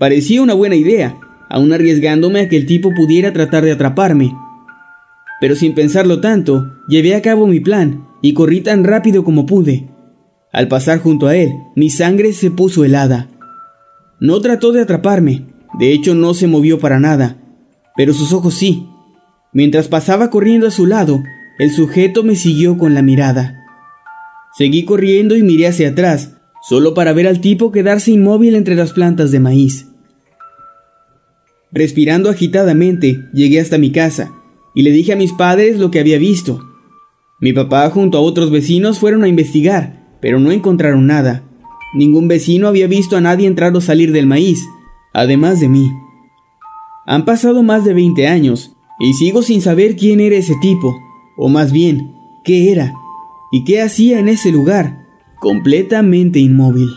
Parecía 0.00 0.42
una 0.42 0.54
buena 0.54 0.74
idea, 0.74 1.20
aún 1.48 1.72
arriesgándome 1.72 2.40
a 2.40 2.48
que 2.48 2.56
el 2.56 2.66
tipo 2.66 2.92
pudiera 2.92 3.32
tratar 3.32 3.64
de 3.64 3.70
atraparme. 3.70 4.32
Pero 5.44 5.56
sin 5.56 5.74
pensarlo 5.74 6.20
tanto, 6.20 6.72
llevé 6.88 7.14
a 7.14 7.20
cabo 7.20 7.46
mi 7.46 7.60
plan 7.60 8.08
y 8.22 8.32
corrí 8.32 8.62
tan 8.62 8.82
rápido 8.82 9.24
como 9.24 9.44
pude. 9.44 9.86
Al 10.50 10.68
pasar 10.68 11.00
junto 11.00 11.26
a 11.26 11.36
él, 11.36 11.52
mi 11.76 11.90
sangre 11.90 12.32
se 12.32 12.50
puso 12.50 12.82
helada. 12.82 13.28
No 14.20 14.40
trató 14.40 14.72
de 14.72 14.80
atraparme, 14.80 15.44
de 15.78 15.92
hecho 15.92 16.14
no 16.14 16.32
se 16.32 16.46
movió 16.46 16.78
para 16.78 16.98
nada, 16.98 17.36
pero 17.94 18.14
sus 18.14 18.32
ojos 18.32 18.54
sí. 18.54 18.86
Mientras 19.52 19.88
pasaba 19.88 20.30
corriendo 20.30 20.66
a 20.66 20.70
su 20.70 20.86
lado, 20.86 21.22
el 21.58 21.70
sujeto 21.70 22.22
me 22.22 22.36
siguió 22.36 22.78
con 22.78 22.94
la 22.94 23.02
mirada. 23.02 23.66
Seguí 24.56 24.86
corriendo 24.86 25.36
y 25.36 25.42
miré 25.42 25.66
hacia 25.66 25.90
atrás, 25.90 26.38
solo 26.62 26.94
para 26.94 27.12
ver 27.12 27.26
al 27.26 27.42
tipo 27.42 27.70
quedarse 27.70 28.12
inmóvil 28.12 28.54
entre 28.54 28.76
las 28.76 28.94
plantas 28.94 29.30
de 29.30 29.40
maíz. 29.40 29.88
Respirando 31.70 32.30
agitadamente, 32.30 33.28
llegué 33.34 33.60
hasta 33.60 33.76
mi 33.76 33.92
casa 33.92 34.32
y 34.74 34.82
le 34.82 34.90
dije 34.90 35.12
a 35.12 35.16
mis 35.16 35.32
padres 35.32 35.78
lo 35.78 35.90
que 35.90 36.00
había 36.00 36.18
visto. 36.18 36.64
Mi 37.40 37.52
papá 37.52 37.88
junto 37.90 38.18
a 38.18 38.20
otros 38.20 38.50
vecinos 38.50 38.98
fueron 38.98 39.24
a 39.24 39.28
investigar, 39.28 40.16
pero 40.20 40.40
no 40.40 40.50
encontraron 40.50 41.06
nada. 41.06 41.44
Ningún 41.94 42.28
vecino 42.28 42.68
había 42.68 42.86
visto 42.86 43.16
a 43.16 43.20
nadie 43.20 43.46
entrar 43.46 43.74
o 43.76 43.80
salir 43.80 44.12
del 44.12 44.26
maíz, 44.26 44.66
además 45.12 45.60
de 45.60 45.68
mí. 45.68 45.90
Han 47.06 47.24
pasado 47.24 47.62
más 47.62 47.84
de 47.84 47.94
20 47.94 48.26
años 48.26 48.74
y 48.98 49.12
sigo 49.14 49.42
sin 49.42 49.60
saber 49.60 49.96
quién 49.96 50.20
era 50.20 50.36
ese 50.36 50.54
tipo 50.60 50.96
o 51.36 51.48
más 51.48 51.72
bien, 51.72 52.14
qué 52.44 52.72
era 52.72 52.94
y 53.52 53.64
qué 53.64 53.82
hacía 53.82 54.18
en 54.18 54.28
ese 54.28 54.50
lugar, 54.50 55.06
completamente 55.38 56.38
inmóvil. 56.38 56.88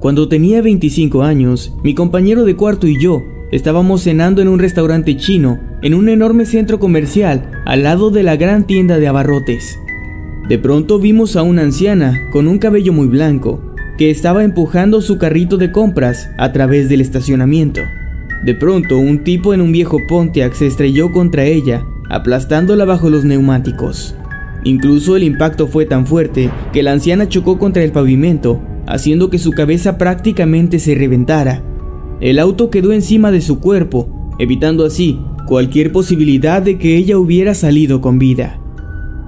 Cuando 0.00 0.28
tenía 0.28 0.62
25 0.62 1.22
años, 1.22 1.74
mi 1.84 1.94
compañero 1.94 2.46
de 2.46 2.56
cuarto 2.56 2.86
y 2.86 2.98
yo 2.98 3.22
estábamos 3.52 4.02
cenando 4.02 4.40
en 4.40 4.48
un 4.48 4.58
restaurante 4.58 5.18
chino 5.18 5.60
en 5.82 5.92
un 5.92 6.08
enorme 6.08 6.46
centro 6.46 6.80
comercial 6.80 7.50
al 7.66 7.82
lado 7.82 8.10
de 8.10 8.22
la 8.22 8.36
gran 8.36 8.66
tienda 8.66 8.98
de 8.98 9.08
abarrotes. 9.08 9.78
De 10.48 10.58
pronto 10.58 10.98
vimos 10.98 11.36
a 11.36 11.42
una 11.42 11.60
anciana 11.60 12.18
con 12.32 12.48
un 12.48 12.56
cabello 12.56 12.94
muy 12.94 13.08
blanco 13.08 13.60
que 13.98 14.10
estaba 14.10 14.42
empujando 14.42 15.02
su 15.02 15.18
carrito 15.18 15.58
de 15.58 15.70
compras 15.70 16.30
a 16.38 16.50
través 16.50 16.88
del 16.88 17.02
estacionamiento. 17.02 17.82
De 18.42 18.54
pronto 18.54 18.96
un 18.96 19.22
tipo 19.22 19.52
en 19.52 19.60
un 19.60 19.70
viejo 19.70 19.98
Pontiac 20.08 20.54
se 20.54 20.66
estrelló 20.66 21.12
contra 21.12 21.44
ella, 21.44 21.84
aplastándola 22.08 22.86
bajo 22.86 23.10
los 23.10 23.26
neumáticos. 23.26 24.14
Incluso 24.64 25.16
el 25.16 25.24
impacto 25.24 25.66
fue 25.66 25.84
tan 25.84 26.06
fuerte 26.06 26.50
que 26.72 26.82
la 26.82 26.92
anciana 26.92 27.28
chocó 27.28 27.58
contra 27.58 27.82
el 27.82 27.92
pavimento, 27.92 28.62
haciendo 28.90 29.30
que 29.30 29.38
su 29.38 29.52
cabeza 29.52 29.98
prácticamente 29.98 30.80
se 30.80 30.96
reventara. 30.96 31.62
El 32.20 32.38
auto 32.40 32.70
quedó 32.70 32.92
encima 32.92 33.30
de 33.30 33.40
su 33.40 33.60
cuerpo, 33.60 34.34
evitando 34.38 34.84
así 34.84 35.20
cualquier 35.46 35.92
posibilidad 35.92 36.60
de 36.60 36.76
que 36.76 36.96
ella 36.96 37.16
hubiera 37.16 37.54
salido 37.54 38.00
con 38.00 38.18
vida. 38.18 38.60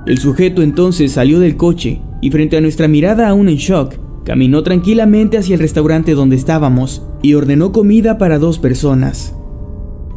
El 0.04 0.18
sujeto 0.18 0.62
entonces 0.62 1.12
salió 1.12 1.38
del 1.38 1.56
coche 1.56 2.00
y 2.20 2.30
frente 2.30 2.56
a 2.56 2.60
nuestra 2.60 2.88
mirada 2.88 3.28
aún 3.28 3.48
en 3.48 3.56
shock, 3.56 3.94
caminó 4.24 4.64
tranquilamente 4.64 5.38
hacia 5.38 5.54
el 5.54 5.60
restaurante 5.60 6.14
donde 6.14 6.36
estábamos 6.36 7.02
y 7.22 7.34
ordenó 7.34 7.70
comida 7.70 8.18
para 8.18 8.40
dos 8.40 8.58
personas. 8.58 9.36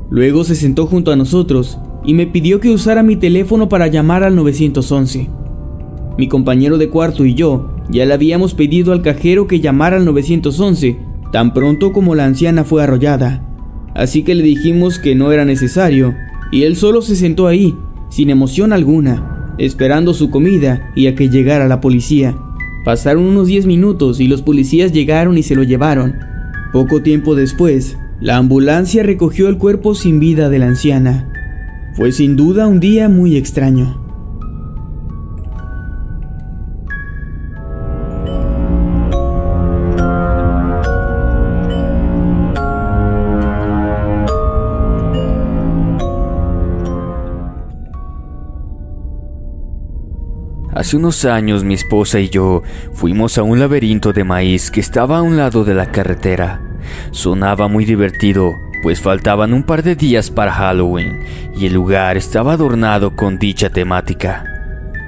Luego 0.10 0.44
se 0.44 0.56
sentó 0.56 0.88
junto 0.88 1.12
a 1.12 1.16
nosotros 1.16 1.78
y 2.04 2.16
me 2.16 2.26
pidió 2.26 2.60
que 2.60 2.72
usara 2.72 3.04
mi 3.04 3.16
teléfono 3.16 3.70
para 3.70 3.88
llamar 3.88 4.24
al 4.24 4.36
911. 4.36 5.30
Mi 6.18 6.28
compañero 6.28 6.78
de 6.80 6.90
cuarto 6.90 7.26
y 7.26 7.36
yo 7.36 7.75
ya 7.90 8.06
le 8.06 8.14
habíamos 8.14 8.54
pedido 8.54 8.94
al 8.94 9.02
cajero 9.02 9.48
que 9.48 9.60
llamara 9.60 9.98
al 9.98 10.06
911 10.06 10.98
tan 11.32 11.54
pronto 11.54 11.92
como 11.92 12.16
la 12.16 12.26
anciana 12.26 12.64
fue 12.64 12.82
arrollada, 12.82 13.46
así 13.94 14.24
que 14.24 14.36
le 14.36 14.44
dijimos 14.44 15.00
que 15.00 15.16
no 15.16 15.32
era 15.34 15.44
necesario 15.44 16.16
y 16.52 16.64
él 16.64 16.78
solo 16.78 17.02
se 17.02 17.16
sentó 17.16 17.48
ahí, 17.48 17.76
sin 18.10 18.30
emoción 18.30 18.72
alguna, 18.72 19.54
esperando 19.58 20.14
su 20.14 20.30
comida 20.30 20.94
y 20.96 21.08
a 21.08 21.16
que 21.16 21.30
llegara 21.30 21.68
la 21.68 21.82
policía. 21.82 22.38
Pasaron 22.86 23.24
unos 23.24 23.48
10 23.48 23.66
minutos 23.66 24.20
y 24.20 24.28
los 24.28 24.44
policías 24.44 24.94
llegaron 24.94 25.38
y 25.38 25.44
se 25.44 25.56
lo 25.56 25.64
llevaron. 25.64 26.16
Poco 26.72 27.02
tiempo 27.02 27.36
después, 27.36 27.98
la 28.22 28.38
ambulancia 28.38 29.04
recogió 29.04 29.50
el 29.50 29.58
cuerpo 29.58 29.96
sin 29.96 30.20
vida 30.20 30.50
de 30.50 30.60
la 30.60 30.68
anciana. 30.68 31.28
Fue 31.96 32.12
sin 32.12 32.36
duda 32.36 32.68
un 32.68 32.80
día 32.80 33.10
muy 33.10 33.36
extraño. 33.36 34.05
Hace 50.76 50.98
unos 50.98 51.24
años 51.24 51.64
mi 51.64 51.74
esposa 51.74 52.20
y 52.20 52.28
yo 52.28 52.62
fuimos 52.92 53.38
a 53.38 53.44
un 53.44 53.62
laberinto 53.62 54.12
de 54.12 54.26
maíz 54.26 54.70
que 54.70 54.82
estaba 54.82 55.20
a 55.20 55.22
un 55.22 55.38
lado 55.38 55.64
de 55.64 55.74
la 55.74 55.90
carretera. 55.90 56.60
Sonaba 57.12 57.70
muy 57.70 57.86
divertido, 57.86 58.52
pues 58.84 59.00
faltaban 59.00 59.54
un 59.54 59.64
par 59.64 59.84
de 59.84 59.96
días 59.96 60.30
para 60.30 60.52
Halloween 60.52 61.22
y 61.56 61.66
el 61.66 61.74
lugar 61.74 62.18
estaba 62.18 62.52
adornado 62.52 63.16
con 63.16 63.40
dicha 63.40 63.70
temática. 63.70 64.44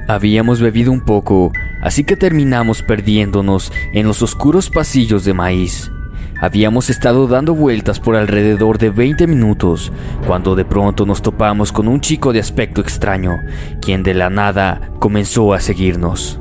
Habíamos 0.08 0.62
bebido 0.62 0.90
un 0.90 1.02
poco, 1.02 1.52
así 1.82 2.06
que 2.06 2.16
terminamos 2.16 2.82
perdiéndonos 2.82 3.74
en 3.92 4.08
los 4.08 4.22
oscuros 4.22 4.70
pasillos 4.70 5.26
de 5.26 5.34
maíz. 5.34 5.92
Habíamos 6.40 6.92
estado 6.92 7.28
dando 7.28 7.56
vueltas 7.56 8.00
por 8.00 8.16
alrededor 8.16 8.78
de 8.78 8.92
20 8.92 9.26
minutos 9.26 9.92
cuando 10.28 10.56
de 10.56 10.66
pronto 10.66 11.06
nos 11.08 11.24
topamos 11.24 11.72
con 11.72 11.88
un 11.88 12.00
chico 12.00 12.32
de 12.32 12.40
aspecto 12.40 12.80
extraño, 12.80 13.40
quien 13.82 14.04
de 14.04 14.14
la 14.14 14.30
nada 14.30 14.92
comenzó 15.00 15.54
a 15.54 15.60
seguirnos. 15.60 16.40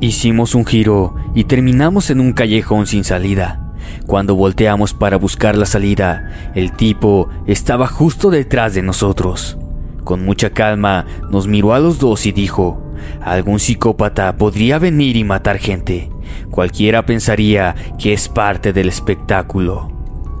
Hicimos 0.00 0.54
un 0.54 0.66
giro 0.66 1.14
y 1.34 1.44
terminamos 1.44 2.10
en 2.10 2.20
un 2.20 2.34
callejón 2.34 2.86
sin 2.86 3.04
salida. 3.04 3.72
Cuando 4.06 4.34
volteamos 4.34 4.92
para 4.92 5.16
buscar 5.16 5.56
la 5.56 5.64
salida, 5.64 6.50
el 6.54 6.72
tipo 6.72 7.30
estaba 7.46 7.86
justo 7.86 8.30
detrás 8.30 8.74
de 8.74 8.82
nosotros. 8.82 9.56
Con 10.04 10.24
mucha 10.26 10.50
calma 10.50 11.06
nos 11.30 11.46
miró 11.46 11.72
a 11.72 11.80
los 11.80 11.98
dos 11.98 12.26
y 12.26 12.32
dijo, 12.32 12.91
algún 13.20 13.58
psicópata 13.58 14.36
podría 14.36 14.78
venir 14.78 15.16
y 15.16 15.24
matar 15.24 15.58
gente. 15.58 16.10
Cualquiera 16.50 17.04
pensaría 17.06 17.74
que 17.98 18.12
es 18.12 18.28
parte 18.28 18.72
del 18.72 18.88
espectáculo. 18.88 19.92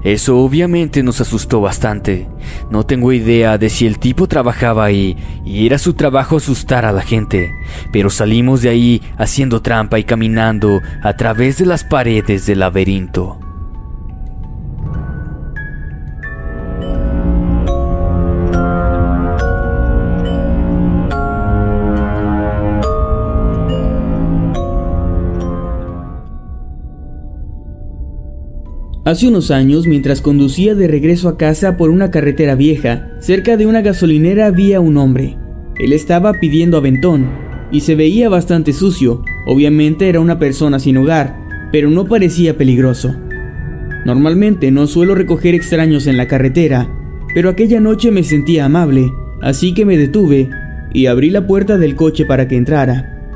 Eso 0.04 0.38
obviamente 0.38 1.02
nos 1.04 1.20
asustó 1.20 1.60
bastante. 1.60 2.26
No 2.70 2.84
tengo 2.84 3.12
idea 3.12 3.56
de 3.56 3.70
si 3.70 3.86
el 3.86 3.98
tipo 3.98 4.26
trabajaba 4.26 4.84
ahí 4.84 5.16
y 5.44 5.64
era 5.64 5.78
su 5.78 5.94
trabajo 5.94 6.38
asustar 6.38 6.84
a 6.84 6.92
la 6.92 7.02
gente, 7.02 7.52
pero 7.92 8.10
salimos 8.10 8.62
de 8.62 8.70
ahí 8.70 9.02
haciendo 9.16 9.62
trampa 9.62 10.00
y 10.00 10.04
caminando 10.04 10.80
a 11.02 11.16
través 11.16 11.58
de 11.58 11.66
las 11.66 11.84
paredes 11.84 12.46
del 12.46 12.60
laberinto. 12.60 13.38
Hace 29.04 29.26
unos 29.26 29.50
años, 29.50 29.88
mientras 29.88 30.20
conducía 30.20 30.76
de 30.76 30.86
regreso 30.86 31.28
a 31.28 31.36
casa 31.36 31.76
por 31.76 31.90
una 31.90 32.12
carretera 32.12 32.54
vieja, 32.54 33.10
cerca 33.18 33.56
de 33.56 33.66
una 33.66 33.82
gasolinera 33.82 34.46
había 34.46 34.78
un 34.78 34.96
hombre. 34.96 35.36
Él 35.80 35.92
estaba 35.92 36.34
pidiendo 36.34 36.76
aventón 36.76 37.28
y 37.72 37.80
se 37.80 37.96
veía 37.96 38.28
bastante 38.28 38.72
sucio. 38.72 39.24
Obviamente 39.48 40.08
era 40.08 40.20
una 40.20 40.38
persona 40.38 40.78
sin 40.78 40.98
hogar, 40.98 41.36
pero 41.72 41.90
no 41.90 42.04
parecía 42.04 42.56
peligroso. 42.56 43.12
Normalmente 44.06 44.70
no 44.70 44.86
suelo 44.86 45.16
recoger 45.16 45.56
extraños 45.56 46.06
en 46.06 46.16
la 46.16 46.28
carretera, 46.28 46.88
pero 47.34 47.48
aquella 47.48 47.80
noche 47.80 48.12
me 48.12 48.22
sentía 48.22 48.66
amable, 48.66 49.10
así 49.40 49.74
que 49.74 49.84
me 49.84 49.96
detuve 49.98 50.48
y 50.94 51.06
abrí 51.06 51.30
la 51.30 51.48
puerta 51.48 51.76
del 51.76 51.96
coche 51.96 52.24
para 52.24 52.46
que 52.46 52.56
entrara. 52.56 53.32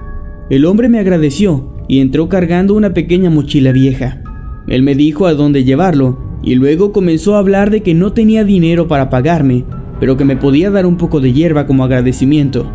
El 0.49 0.65
hombre 0.65 0.89
me 0.89 1.01
agradeció 1.01 1.73
y 1.89 1.99
entró 1.99 2.29
cargando 2.29 2.75
una 2.75 2.95
pequeña 2.95 3.31
mochila 3.31 3.73
vieja. 3.73 4.23
Él 4.67 4.83
me 4.83 4.95
dijo 4.95 5.27
a 5.27 5.35
dónde 5.35 5.65
llevarlo 5.65 6.19
y 6.43 6.55
luego 6.55 6.93
comenzó 6.93 7.37
a 7.37 7.39
hablar 7.39 7.71
de 7.71 7.83
que 7.83 7.95
no 7.95 8.13
tenía 8.13 8.45
dinero 8.45 8.89
para 8.89 9.11
pagarme, 9.11 9.65
pero 10.01 10.17
que 10.17 10.25
me 10.25 10.37
podía 10.37 10.71
dar 10.71 10.87
un 10.87 10.97
poco 10.97 11.21
de 11.21 11.33
hierba 11.33 11.67
como 11.67 11.85
agradecimiento. 11.85 12.71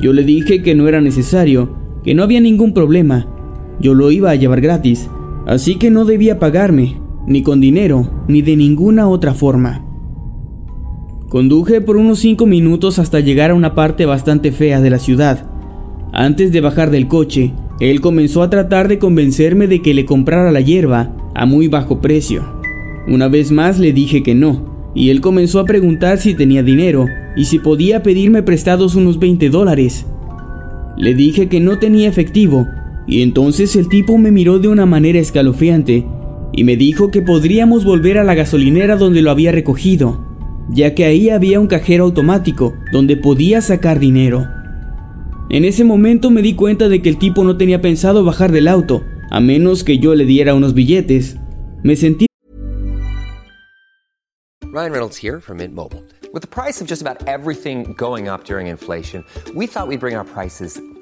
Yo 0.00 0.12
le 0.12 0.24
dije 0.24 0.62
que 0.62 0.74
no 0.74 0.88
era 0.88 1.00
necesario, 1.00 1.76
que 2.04 2.14
no 2.14 2.22
había 2.22 2.40
ningún 2.40 2.72
problema, 2.72 3.26
yo 3.80 3.94
lo 3.94 4.10
iba 4.10 4.30
a 4.30 4.34
llevar 4.34 4.60
gratis, 4.60 5.08
así 5.46 5.76
que 5.76 5.90
no 5.90 6.04
debía 6.04 6.38
pagarme, 6.38 7.00
ni 7.26 7.42
con 7.42 7.60
dinero, 7.60 8.10
ni 8.26 8.42
de 8.42 8.56
ninguna 8.56 9.08
otra 9.08 9.34
forma. 9.34 9.84
Conduje 11.28 11.80
por 11.80 11.96
unos 11.96 12.18
cinco 12.20 12.46
minutos 12.46 12.98
hasta 12.98 13.20
llegar 13.20 13.50
a 13.50 13.54
una 13.54 13.74
parte 13.74 14.06
bastante 14.06 14.50
fea 14.50 14.80
de 14.80 14.90
la 14.90 14.98
ciudad. 14.98 15.50
Antes 16.12 16.52
de 16.52 16.60
bajar 16.60 16.90
del 16.90 17.06
coche, 17.06 17.52
él 17.80 18.00
comenzó 18.00 18.42
a 18.42 18.50
tratar 18.50 18.88
de 18.88 18.98
convencerme 18.98 19.68
de 19.68 19.82
que 19.82 19.94
le 19.94 20.04
comprara 20.04 20.50
la 20.50 20.60
hierba 20.60 21.14
a 21.34 21.46
muy 21.46 21.68
bajo 21.68 22.00
precio. 22.00 22.44
Una 23.06 23.28
vez 23.28 23.52
más 23.52 23.78
le 23.78 23.92
dije 23.92 24.22
que 24.22 24.34
no, 24.34 24.90
y 24.94 25.10
él 25.10 25.20
comenzó 25.20 25.60
a 25.60 25.64
preguntar 25.64 26.18
si 26.18 26.34
tenía 26.34 26.62
dinero 26.62 27.06
y 27.36 27.44
si 27.44 27.60
podía 27.60 28.02
pedirme 28.02 28.42
prestados 28.42 28.96
unos 28.96 29.18
20 29.20 29.48
dólares. 29.48 30.06
Le 30.96 31.14
dije 31.14 31.48
que 31.48 31.60
no 31.60 31.78
tenía 31.78 32.08
efectivo, 32.08 32.66
y 33.06 33.22
entonces 33.22 33.76
el 33.76 33.88
tipo 33.88 34.18
me 34.18 34.32
miró 34.32 34.58
de 34.58 34.68
una 34.68 34.84
manera 34.84 35.20
escalofriante 35.20 36.04
y 36.52 36.64
me 36.64 36.76
dijo 36.76 37.10
que 37.12 37.22
podríamos 37.22 37.84
volver 37.84 38.18
a 38.18 38.24
la 38.24 38.34
gasolinera 38.34 38.96
donde 38.96 39.22
lo 39.22 39.30
había 39.30 39.52
recogido, 39.52 40.26
ya 40.68 40.94
que 40.94 41.04
ahí 41.04 41.30
había 41.30 41.60
un 41.60 41.68
cajero 41.68 42.04
automático 42.04 42.74
donde 42.92 43.16
podía 43.16 43.60
sacar 43.60 44.00
dinero. 44.00 44.46
En 45.50 45.64
ese 45.64 45.82
momento 45.82 46.30
me 46.30 46.42
di 46.42 46.54
cuenta 46.54 46.90
de 46.90 47.00
que 47.00 47.08
el 47.08 47.18
tipo 47.18 47.42
no 47.42 47.56
tenía 47.56 47.80
pensado 47.80 48.22
bajar 48.22 48.52
del 48.52 48.68
auto, 48.68 49.02
a 49.30 49.40
menos 49.40 49.82
que 49.82 49.98
yo 49.98 50.14
le 50.14 50.26
diera 50.26 50.52
unos 50.52 50.74
billetes. 50.74 51.36
Me 51.82 51.96
sentí 51.96 52.26
Ryan 54.70 54.92
Reynolds 54.92 55.16
here 55.16 55.40
from 55.40 55.56
Mint 55.56 55.74
Mobile. 55.74 56.04
With 56.34 56.42
the 56.42 56.48
price 56.48 56.82
of 56.82 56.86
just 56.86 57.00
about 57.00 57.26
everything 57.26 57.94
going 57.96 58.28
up 58.28 58.44
during 58.44 58.66
inflation, 58.66 59.24
we 59.54 59.66
thought 59.66 59.88
we'd 59.88 60.00
bring 60.00 60.14
our 60.14 60.26
prices 60.26 60.78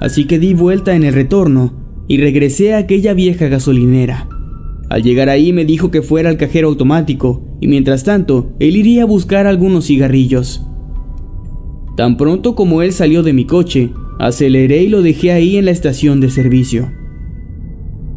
así 0.00 0.26
que 0.26 0.38
di 0.38 0.54
vuelta 0.54 0.94
en 0.94 1.04
el 1.04 1.14
retorno 1.14 1.74
y 2.08 2.18
regresé 2.18 2.74
a 2.74 2.78
aquella 2.78 3.14
vieja 3.14 3.48
gasolinera. 3.48 4.28
Al 4.90 5.02
llegar 5.02 5.28
ahí 5.28 5.52
me 5.52 5.64
dijo 5.64 5.90
que 5.90 6.02
fuera 6.02 6.28
al 6.28 6.36
cajero 6.36 6.68
automático 6.68 7.44
y 7.60 7.68
mientras 7.68 8.04
tanto 8.04 8.52
él 8.58 8.76
iría 8.76 9.02
a 9.02 9.06
buscar 9.06 9.46
algunos 9.46 9.86
cigarrillos. 9.86 10.66
Tan 11.96 12.16
pronto 12.16 12.54
como 12.54 12.82
él 12.82 12.92
salió 12.92 13.22
de 13.22 13.32
mi 13.32 13.44
coche, 13.44 13.90
aceleré 14.18 14.82
y 14.82 14.88
lo 14.88 15.02
dejé 15.02 15.32
ahí 15.32 15.56
en 15.56 15.66
la 15.66 15.70
estación 15.70 16.20
de 16.20 16.30
servicio. 16.30 16.90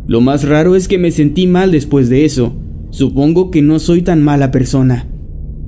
Lo 0.07 0.21
más 0.21 0.47
raro 0.47 0.75
es 0.75 0.87
que 0.87 0.97
me 0.97 1.11
sentí 1.11 1.47
mal 1.47 1.71
después 1.71 2.09
de 2.09 2.25
eso. 2.25 2.55
Supongo 2.91 3.51
que 3.51 3.61
no 3.61 3.79
soy 3.79 4.01
tan 4.01 4.23
mala 4.23 4.51
persona. 4.51 5.09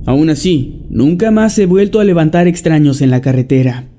Aún 0.06 0.30
así, 0.30 0.86
nunca 0.88 1.30
más 1.30 1.58
he 1.58 1.66
vuelto 1.66 2.00
a 2.00 2.04
levantar 2.04 2.48
extraños 2.48 3.02
en 3.02 3.10
la 3.10 3.20
carretera. 3.20 3.89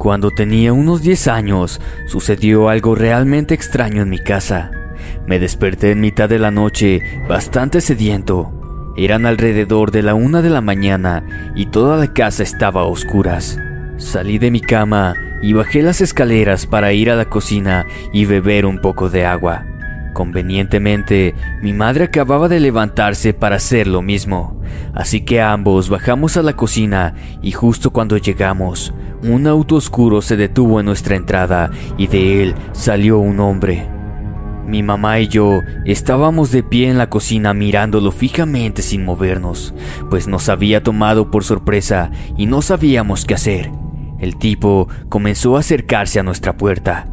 Cuando 0.00 0.30
tenía 0.30 0.72
unos 0.72 1.02
10 1.02 1.28
años, 1.28 1.78
sucedió 2.06 2.70
algo 2.70 2.94
realmente 2.94 3.52
extraño 3.52 4.00
en 4.00 4.08
mi 4.08 4.18
casa. 4.18 4.70
Me 5.26 5.38
desperté 5.38 5.90
en 5.90 6.00
mitad 6.00 6.26
de 6.26 6.38
la 6.38 6.50
noche, 6.50 7.02
bastante 7.28 7.82
sediento. 7.82 8.50
Eran 8.96 9.26
alrededor 9.26 9.90
de 9.90 10.02
la 10.02 10.14
una 10.14 10.40
de 10.40 10.48
la 10.48 10.62
mañana 10.62 11.52
y 11.54 11.66
toda 11.66 11.98
la 11.98 12.14
casa 12.14 12.42
estaba 12.42 12.80
a 12.80 12.84
oscuras. 12.84 13.58
Salí 13.98 14.38
de 14.38 14.50
mi 14.50 14.62
cama 14.62 15.12
y 15.42 15.52
bajé 15.52 15.82
las 15.82 16.00
escaleras 16.00 16.64
para 16.64 16.94
ir 16.94 17.10
a 17.10 17.14
la 17.14 17.26
cocina 17.26 17.84
y 18.10 18.24
beber 18.24 18.64
un 18.64 18.78
poco 18.80 19.10
de 19.10 19.26
agua. 19.26 19.66
Convenientemente, 20.14 21.34
mi 21.60 21.74
madre 21.74 22.04
acababa 22.04 22.48
de 22.48 22.58
levantarse 22.58 23.34
para 23.34 23.56
hacer 23.56 23.86
lo 23.86 24.00
mismo, 24.00 24.62
así 24.94 25.26
que 25.26 25.42
ambos 25.42 25.90
bajamos 25.90 26.38
a 26.38 26.42
la 26.42 26.56
cocina 26.56 27.14
y 27.42 27.52
justo 27.52 27.90
cuando 27.90 28.16
llegamos, 28.16 28.94
un 29.22 29.46
auto 29.46 29.76
oscuro 29.76 30.22
se 30.22 30.36
detuvo 30.36 30.80
en 30.80 30.86
nuestra 30.86 31.16
entrada 31.16 31.70
y 31.98 32.06
de 32.06 32.42
él 32.42 32.54
salió 32.72 33.18
un 33.18 33.40
hombre. 33.40 33.88
Mi 34.66 34.82
mamá 34.82 35.18
y 35.18 35.28
yo 35.28 35.60
estábamos 35.84 36.52
de 36.52 36.62
pie 36.62 36.88
en 36.88 36.96
la 36.96 37.10
cocina 37.10 37.52
mirándolo 37.54 38.12
fijamente 38.12 38.82
sin 38.82 39.04
movernos, 39.04 39.74
pues 40.08 40.28
nos 40.28 40.48
había 40.48 40.82
tomado 40.82 41.30
por 41.30 41.44
sorpresa 41.44 42.10
y 42.36 42.46
no 42.46 42.62
sabíamos 42.62 43.24
qué 43.24 43.34
hacer. 43.34 43.70
El 44.20 44.36
tipo 44.36 44.88
comenzó 45.08 45.56
a 45.56 45.60
acercarse 45.60 46.20
a 46.20 46.22
nuestra 46.22 46.56
puerta. 46.56 47.08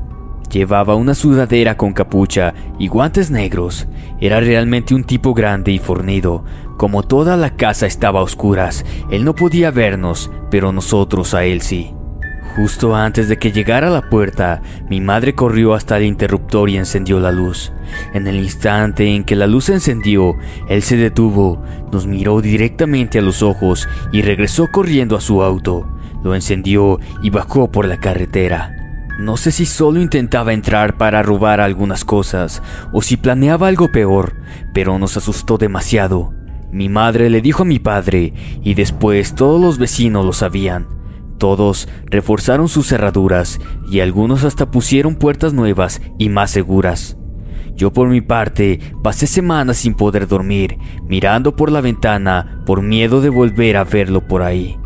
Llevaba 0.51 0.95
una 0.95 1.13
sudadera 1.13 1.75
con 1.75 1.93
capucha 1.93 2.53
y 2.79 2.87
guantes 2.87 3.31
negros. 3.31 3.87
Era 4.21 4.39
realmente 4.39 4.93
un 4.93 5.03
tipo 5.03 5.33
grande 5.33 5.71
y 5.71 5.79
fornido. 5.79 6.45
Como 6.77 7.03
toda 7.03 7.37
la 7.37 7.55
casa 7.55 7.85
estaba 7.85 8.19
a 8.19 8.23
oscuras, 8.23 8.85
él 9.09 9.25
no 9.25 9.35
podía 9.35 9.71
vernos, 9.71 10.31
pero 10.51 10.71
nosotros 10.71 11.33
a 11.33 11.43
él 11.43 11.61
sí. 11.61 11.96
Justo 12.57 12.95
antes 12.95 13.29
de 13.29 13.37
que 13.37 13.51
llegara 13.51 13.85
a 13.85 13.91
la 13.91 14.09
puerta, 14.09 14.63
mi 14.89 14.99
madre 14.99 15.35
corrió 15.35 15.75
hasta 15.75 15.95
el 15.97 16.05
interruptor 16.05 16.71
y 16.71 16.77
encendió 16.77 17.19
la 17.19 17.31
luz. 17.31 17.71
En 18.15 18.25
el 18.25 18.37
instante 18.37 19.13
en 19.13 19.25
que 19.25 19.35
la 19.35 19.45
luz 19.45 19.65
se 19.65 19.75
encendió, 19.75 20.35
él 20.67 20.81
se 20.81 20.97
detuvo, 20.97 21.61
nos 21.91 22.07
miró 22.07 22.41
directamente 22.41 23.19
a 23.19 23.21
los 23.21 23.43
ojos 23.43 23.87
y 24.11 24.23
regresó 24.23 24.71
corriendo 24.71 25.15
a 25.15 25.21
su 25.21 25.43
auto. 25.43 25.87
Lo 26.23 26.33
encendió 26.33 26.99
y 27.21 27.29
bajó 27.29 27.71
por 27.71 27.85
la 27.85 27.99
carretera. 27.99 29.05
No 29.19 29.37
sé 29.37 29.51
si 29.51 29.67
solo 29.67 30.01
intentaba 30.01 30.51
entrar 30.51 30.97
para 30.97 31.21
robar 31.21 31.61
algunas 31.61 32.03
cosas 32.03 32.63
o 32.91 33.03
si 33.03 33.17
planeaba 33.17 33.67
algo 33.67 33.91
peor, 33.91 34.33
pero 34.73 34.97
nos 34.97 35.15
asustó 35.15 35.59
demasiado. 35.59 36.33
Mi 36.71 36.89
madre 36.89 37.29
le 37.29 37.41
dijo 37.41 37.61
a 37.61 37.67
mi 37.67 37.77
padre 37.77 38.33
y 38.63 38.73
después 38.73 39.35
todos 39.35 39.61
los 39.61 39.77
vecinos 39.77 40.25
lo 40.25 40.33
sabían. 40.33 40.96
Todos 41.37 41.87
reforzaron 42.05 42.67
sus 42.67 42.87
cerraduras 42.87 43.59
y 43.91 43.99
algunos 43.99 44.43
hasta 44.43 44.71
pusieron 44.71 45.15
puertas 45.15 45.53
nuevas 45.53 46.01
y 46.17 46.29
más 46.29 46.51
seguras. 46.51 47.17
Yo 47.75 47.93
por 47.93 48.07
mi 48.09 48.21
parte 48.21 48.79
pasé 49.03 49.27
semanas 49.27 49.77
sin 49.77 49.93
poder 49.93 50.27
dormir, 50.27 50.79
mirando 51.07 51.55
por 51.55 51.71
la 51.71 51.81
ventana 51.81 52.63
por 52.65 52.81
miedo 52.81 53.21
de 53.21 53.29
volver 53.29 53.77
a 53.77 53.83
verlo 53.83 54.27
por 54.27 54.41
ahí. 54.41 54.77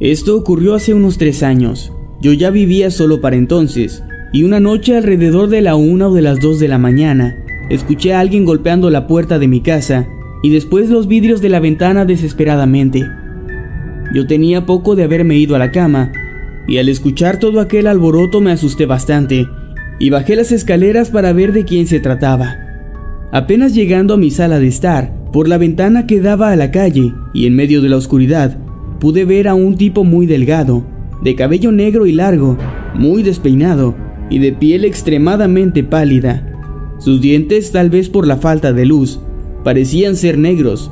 Esto 0.00 0.34
ocurrió 0.34 0.74
hace 0.74 0.94
unos 0.94 1.18
tres 1.18 1.42
años. 1.42 1.92
Yo 2.22 2.32
ya 2.32 2.50
vivía 2.50 2.90
solo 2.90 3.20
para 3.20 3.36
entonces, 3.36 4.02
y 4.32 4.44
una 4.44 4.58
noche 4.58 4.96
alrededor 4.96 5.50
de 5.50 5.60
la 5.60 5.74
una 5.74 6.08
o 6.08 6.14
de 6.14 6.22
las 6.22 6.40
dos 6.40 6.58
de 6.58 6.68
la 6.68 6.78
mañana, 6.78 7.36
escuché 7.68 8.14
a 8.14 8.20
alguien 8.20 8.46
golpeando 8.46 8.88
la 8.88 9.06
puerta 9.06 9.38
de 9.38 9.46
mi 9.46 9.60
casa 9.60 10.08
y 10.42 10.50
después 10.50 10.88
los 10.88 11.06
vidrios 11.06 11.42
de 11.42 11.50
la 11.50 11.60
ventana 11.60 12.06
desesperadamente. 12.06 13.06
Yo 14.14 14.26
tenía 14.26 14.64
poco 14.64 14.96
de 14.96 15.04
haberme 15.04 15.36
ido 15.36 15.54
a 15.54 15.58
la 15.58 15.70
cama, 15.70 16.12
y 16.66 16.78
al 16.78 16.88
escuchar 16.88 17.38
todo 17.38 17.60
aquel 17.60 17.86
alboroto 17.86 18.40
me 18.40 18.52
asusté 18.52 18.86
bastante, 18.86 19.46
y 19.98 20.08
bajé 20.08 20.34
las 20.34 20.50
escaleras 20.50 21.10
para 21.10 21.34
ver 21.34 21.52
de 21.52 21.66
quién 21.66 21.86
se 21.86 22.00
trataba. 22.00 22.56
Apenas 23.32 23.74
llegando 23.74 24.14
a 24.14 24.16
mi 24.16 24.30
sala 24.30 24.58
de 24.60 24.68
estar, 24.68 25.12
por 25.30 25.46
la 25.46 25.58
ventana 25.58 26.06
que 26.06 26.22
daba 26.22 26.52
a 26.52 26.56
la 26.56 26.70
calle, 26.70 27.12
y 27.34 27.46
en 27.46 27.54
medio 27.54 27.82
de 27.82 27.90
la 27.90 27.96
oscuridad, 27.96 28.56
pude 29.00 29.24
ver 29.24 29.48
a 29.48 29.54
un 29.54 29.76
tipo 29.76 30.04
muy 30.04 30.26
delgado, 30.26 30.84
de 31.22 31.34
cabello 31.34 31.72
negro 31.72 32.06
y 32.06 32.12
largo, 32.12 32.56
muy 32.94 33.22
despeinado 33.22 33.94
y 34.30 34.38
de 34.38 34.52
piel 34.52 34.84
extremadamente 34.84 35.82
pálida. 35.82 36.46
Sus 36.98 37.20
dientes, 37.20 37.72
tal 37.72 37.90
vez 37.90 38.08
por 38.08 38.26
la 38.26 38.36
falta 38.36 38.72
de 38.72 38.84
luz, 38.84 39.20
parecían 39.64 40.16
ser 40.16 40.38
negros, 40.38 40.90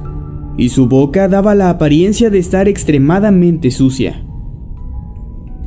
y 0.57 0.71
su 0.71 0.89
boca 0.89 1.29
daba 1.29 1.55
la 1.55 1.71
apariencia 1.71 2.31
de 2.31 2.39
estar 2.39 2.67
extremadamente 2.67 3.71
sucia. 3.71 4.25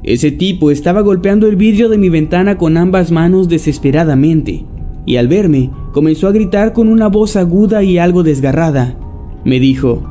Ese 0.04 0.32
tipo 0.32 0.71
estaba 0.71 1.01
golpeando 1.01 1.47
el 1.47 1.56
vidrio 1.56 1.88
de 1.88 1.97
mi 1.97 2.10
ventana 2.10 2.58
con 2.58 2.75
ambas 2.75 3.12
manos 3.12 3.47
desesperadamente, 3.47 4.65
y 5.06 5.15
al 5.17 5.27
verme 5.27 5.69
comenzó 5.93 6.27
a 6.27 6.32
gritar 6.32 6.73
con 6.73 6.89
una 6.89 7.08
voz 7.08 7.36
aguda 7.36 7.84
y 7.84 7.99
algo 7.99 8.23
desgarrada. 8.23 8.97
Me 9.45 9.60
dijo, 9.60 10.04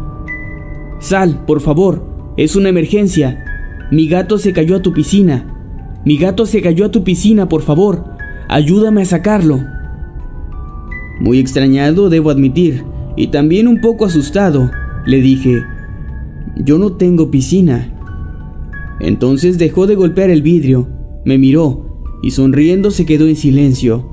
Sal, 1.00 1.44
por 1.46 1.60
favor, 1.60 2.09
es 2.36 2.56
una 2.56 2.68
emergencia. 2.68 3.44
Mi 3.90 4.08
gato 4.08 4.38
se 4.38 4.52
cayó 4.52 4.76
a 4.76 4.82
tu 4.82 4.92
piscina. 4.92 5.46
Mi 6.04 6.16
gato 6.16 6.46
se 6.46 6.62
cayó 6.62 6.86
a 6.86 6.90
tu 6.90 7.04
piscina, 7.04 7.48
por 7.48 7.62
favor. 7.62 8.04
Ayúdame 8.48 9.02
a 9.02 9.04
sacarlo. 9.04 9.60
Muy 11.20 11.38
extrañado, 11.38 12.08
debo 12.08 12.30
admitir, 12.30 12.84
y 13.16 13.28
también 13.28 13.68
un 13.68 13.80
poco 13.80 14.06
asustado, 14.06 14.70
le 15.06 15.20
dije, 15.20 15.62
yo 16.56 16.78
no 16.78 16.92
tengo 16.92 17.30
piscina. 17.30 17.92
Entonces 19.00 19.58
dejó 19.58 19.86
de 19.86 19.94
golpear 19.94 20.30
el 20.30 20.42
vidrio, 20.42 20.88
me 21.24 21.36
miró 21.36 21.86
y 22.22 22.30
sonriendo 22.30 22.90
se 22.90 23.06
quedó 23.06 23.26
en 23.26 23.36
silencio. 23.36 24.08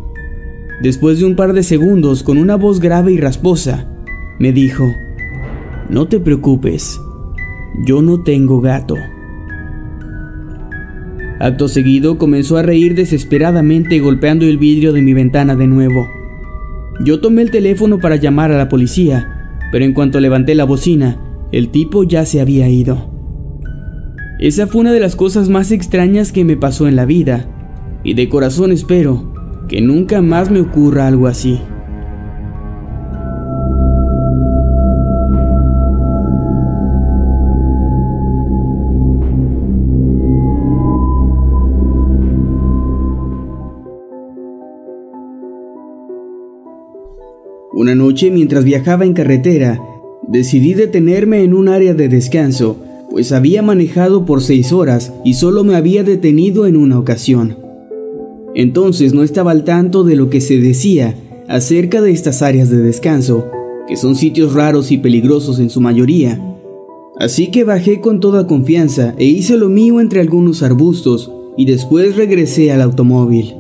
Después 0.81 1.19
de 1.19 1.25
un 1.25 1.35
par 1.35 1.53
de 1.53 1.63
segundos, 1.63 2.23
con 2.23 2.37
una 2.37 2.55
voz 2.55 2.79
grave 2.79 3.11
y 3.13 3.17
rasposa, 3.17 3.89
me 4.39 4.51
dijo, 4.51 4.85
no 5.89 6.07
te 6.07 6.19
preocupes, 6.19 6.99
yo 7.85 8.01
no 8.01 8.21
tengo 8.21 8.61
gato. 8.61 8.95
Acto 11.39 11.67
seguido 11.67 12.17
comenzó 12.17 12.57
a 12.57 12.63
reír 12.63 12.95
desesperadamente 12.95 13.99
golpeando 13.99 14.45
el 14.45 14.57
vidrio 14.57 14.91
de 14.91 15.01
mi 15.01 15.13
ventana 15.13 15.55
de 15.55 15.67
nuevo. 15.67 16.07
Yo 17.05 17.19
tomé 17.19 17.43
el 17.43 17.51
teléfono 17.51 17.99
para 17.99 18.15
llamar 18.15 18.51
a 18.51 18.57
la 18.57 18.69
policía, 18.69 19.51
pero 19.71 19.85
en 19.85 19.93
cuanto 19.93 20.19
levanté 20.19 20.55
la 20.55 20.63
bocina, 20.63 21.17
el 21.51 21.69
tipo 21.69 22.03
ya 22.03 22.25
se 22.25 22.41
había 22.41 22.67
ido. 22.69 23.11
Esa 24.39 24.65
fue 24.65 24.81
una 24.81 24.91
de 24.91 24.99
las 24.99 25.15
cosas 25.15 25.47
más 25.49 25.71
extrañas 25.71 26.31
que 26.31 26.43
me 26.43 26.57
pasó 26.57 26.87
en 26.87 26.95
la 26.95 27.05
vida, 27.05 27.47
y 28.03 28.15
de 28.15 28.29
corazón 28.29 28.71
espero 28.71 29.33
que 29.67 29.81
nunca 29.81 30.21
más 30.21 30.49
me 30.49 30.61
ocurra 30.61 31.07
algo 31.07 31.27
así. 31.27 31.59
Una 47.77 47.93
noche 47.93 48.31
mientras 48.31 48.63
viajaba 48.63 49.05
en 49.05 49.13
carretera, 49.13 49.79
decidí 50.27 50.73
detenerme 50.73 51.43
en 51.43 51.53
un 51.53 51.67
área 51.67 51.93
de 51.93 52.09
descanso, 52.09 52.75
pues 53.11 53.31
había 53.31 53.61
manejado 53.61 54.25
por 54.25 54.41
seis 54.41 54.71
horas 54.71 55.13
y 55.23 55.35
solo 55.35 55.63
me 55.63 55.75
había 55.75 56.03
detenido 56.03 56.65
en 56.65 56.75
una 56.75 56.97
ocasión. 56.97 57.55
Entonces 58.55 59.13
no 59.13 59.21
estaba 59.21 59.51
al 59.51 59.63
tanto 59.63 60.03
de 60.03 60.15
lo 60.15 60.31
que 60.31 60.41
se 60.41 60.59
decía 60.59 61.13
acerca 61.47 62.01
de 62.01 62.09
estas 62.09 62.41
áreas 62.41 62.71
de 62.71 62.79
descanso, 62.79 63.45
que 63.87 63.95
son 63.95 64.15
sitios 64.15 64.53
raros 64.53 64.91
y 64.91 64.97
peligrosos 64.97 65.59
en 65.59 65.69
su 65.69 65.79
mayoría. 65.79 66.43
Así 67.19 67.51
que 67.51 67.63
bajé 67.63 68.01
con 68.01 68.19
toda 68.19 68.47
confianza 68.47 69.13
e 69.19 69.25
hice 69.25 69.55
lo 69.55 69.69
mío 69.69 70.01
entre 70.01 70.19
algunos 70.19 70.63
arbustos 70.63 71.31
y 71.57 71.65
después 71.65 72.15
regresé 72.15 72.71
al 72.71 72.81
automóvil. 72.81 73.53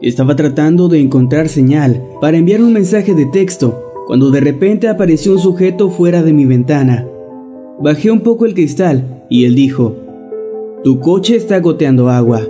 Estaba 0.00 0.34
tratando 0.34 0.88
de 0.88 1.00
encontrar 1.00 1.48
señal 1.48 2.02
para 2.20 2.36
enviar 2.36 2.60
un 2.60 2.72
mensaje 2.72 3.14
de 3.14 3.26
texto 3.26 3.80
cuando 4.06 4.30
de 4.30 4.40
repente 4.40 4.88
apareció 4.88 5.32
un 5.32 5.38
sujeto 5.38 5.88
fuera 5.88 6.22
de 6.22 6.32
mi 6.32 6.44
ventana. 6.44 7.06
Bajé 7.80 8.10
un 8.10 8.20
poco 8.20 8.44
el 8.44 8.54
cristal 8.54 9.24
y 9.30 9.44
él 9.44 9.54
dijo, 9.54 9.96
Tu 10.82 10.98
coche 10.98 11.36
está 11.36 11.60
goteando 11.60 12.10
agua. 12.10 12.42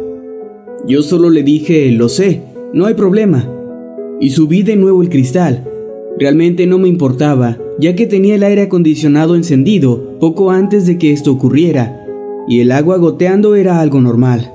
Yo 0.86 1.02
solo 1.02 1.30
le 1.30 1.42
dije, 1.42 1.90
lo 1.92 2.08
sé, 2.08 2.42
no 2.72 2.86
hay 2.86 2.94
problema. 2.94 3.48
Y 4.20 4.30
subí 4.30 4.62
de 4.62 4.76
nuevo 4.76 5.02
el 5.02 5.10
cristal. 5.10 5.64
Realmente 6.18 6.66
no 6.66 6.78
me 6.78 6.88
importaba, 6.88 7.58
ya 7.78 7.94
que 7.94 8.06
tenía 8.06 8.36
el 8.36 8.42
aire 8.42 8.62
acondicionado 8.62 9.36
encendido 9.36 10.18
poco 10.18 10.50
antes 10.50 10.86
de 10.86 10.96
que 10.98 11.12
esto 11.12 11.32
ocurriera, 11.32 12.06
y 12.48 12.60
el 12.60 12.72
agua 12.72 12.96
goteando 12.96 13.54
era 13.54 13.80
algo 13.80 14.00
normal. 14.00 14.50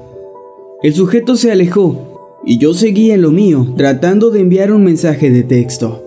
El 0.81 0.93
sujeto 0.93 1.35
se 1.35 1.51
alejó 1.51 2.08
y 2.45 2.57
yo 2.57 2.73
seguí 2.73 3.11
en 3.11 3.21
lo 3.21 3.31
mío, 3.31 3.67
tratando 3.75 4.29
de 4.29 4.41
enviar 4.41 4.71
un 4.71 4.83
mensaje 4.83 5.29
de 5.29 5.43
texto. 5.43 6.05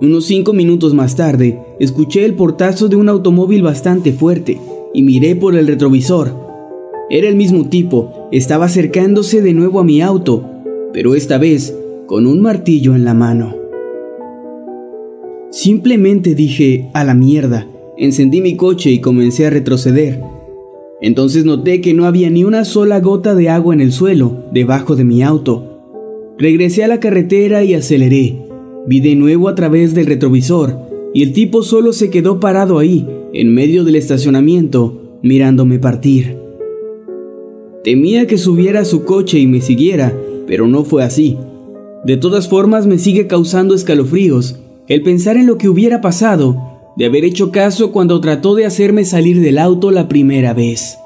Unos 0.00 0.26
cinco 0.26 0.52
minutos 0.52 0.94
más 0.94 1.16
tarde, 1.16 1.58
escuché 1.80 2.24
el 2.24 2.34
portazo 2.34 2.88
de 2.88 2.96
un 2.96 3.08
automóvil 3.08 3.62
bastante 3.62 4.12
fuerte 4.12 4.60
y 4.94 5.02
miré 5.02 5.34
por 5.34 5.56
el 5.56 5.66
retrovisor. 5.66 6.34
Era 7.10 7.28
el 7.28 7.36
mismo 7.36 7.68
tipo, 7.68 8.28
estaba 8.30 8.66
acercándose 8.66 9.42
de 9.42 9.54
nuevo 9.54 9.80
a 9.80 9.84
mi 9.84 10.00
auto, 10.00 10.44
pero 10.92 11.14
esta 11.14 11.38
vez 11.38 11.76
con 12.06 12.26
un 12.26 12.40
martillo 12.40 12.94
en 12.94 13.04
la 13.04 13.14
mano. 13.14 13.56
Simplemente 15.50 16.34
dije, 16.34 16.90
a 16.92 17.04
la 17.04 17.14
mierda, 17.14 17.66
encendí 17.96 18.40
mi 18.40 18.56
coche 18.56 18.90
y 18.90 19.00
comencé 19.00 19.46
a 19.46 19.50
retroceder. 19.50 20.22
Entonces 21.00 21.44
noté 21.44 21.80
que 21.80 21.94
no 21.94 22.06
había 22.06 22.28
ni 22.28 22.44
una 22.44 22.64
sola 22.64 23.00
gota 23.00 23.34
de 23.34 23.48
agua 23.48 23.74
en 23.74 23.80
el 23.80 23.92
suelo, 23.92 24.44
debajo 24.52 24.96
de 24.96 25.04
mi 25.04 25.22
auto. 25.22 25.80
Regresé 26.38 26.84
a 26.84 26.88
la 26.88 27.00
carretera 27.00 27.62
y 27.62 27.74
aceleré. 27.74 28.36
Vi 28.86 29.00
de 29.00 29.14
nuevo 29.14 29.48
a 29.48 29.54
través 29.54 29.94
del 29.94 30.06
retrovisor 30.06 30.76
y 31.14 31.22
el 31.22 31.32
tipo 31.32 31.62
solo 31.62 31.92
se 31.92 32.10
quedó 32.10 32.40
parado 32.40 32.78
ahí, 32.78 33.06
en 33.32 33.54
medio 33.54 33.84
del 33.84 33.96
estacionamiento, 33.96 35.18
mirándome 35.22 35.78
partir. 35.78 36.36
Temía 37.84 38.26
que 38.26 38.38
subiera 38.38 38.80
a 38.80 38.84
su 38.84 39.04
coche 39.04 39.38
y 39.38 39.46
me 39.46 39.60
siguiera, 39.60 40.12
pero 40.46 40.66
no 40.66 40.84
fue 40.84 41.04
así. 41.04 41.36
De 42.04 42.16
todas 42.16 42.48
formas 42.48 42.86
me 42.86 42.98
sigue 42.98 43.26
causando 43.26 43.74
escalofríos 43.74 44.58
el 44.88 45.02
pensar 45.02 45.36
en 45.36 45.46
lo 45.46 45.58
que 45.58 45.68
hubiera 45.68 46.00
pasado 46.00 46.67
de 46.98 47.06
haber 47.06 47.24
hecho 47.24 47.52
caso 47.52 47.92
cuando 47.92 48.20
trató 48.20 48.56
de 48.56 48.66
hacerme 48.66 49.04
salir 49.04 49.40
del 49.40 49.58
auto 49.58 49.92
la 49.92 50.08
primera 50.08 50.52
vez. 50.52 50.98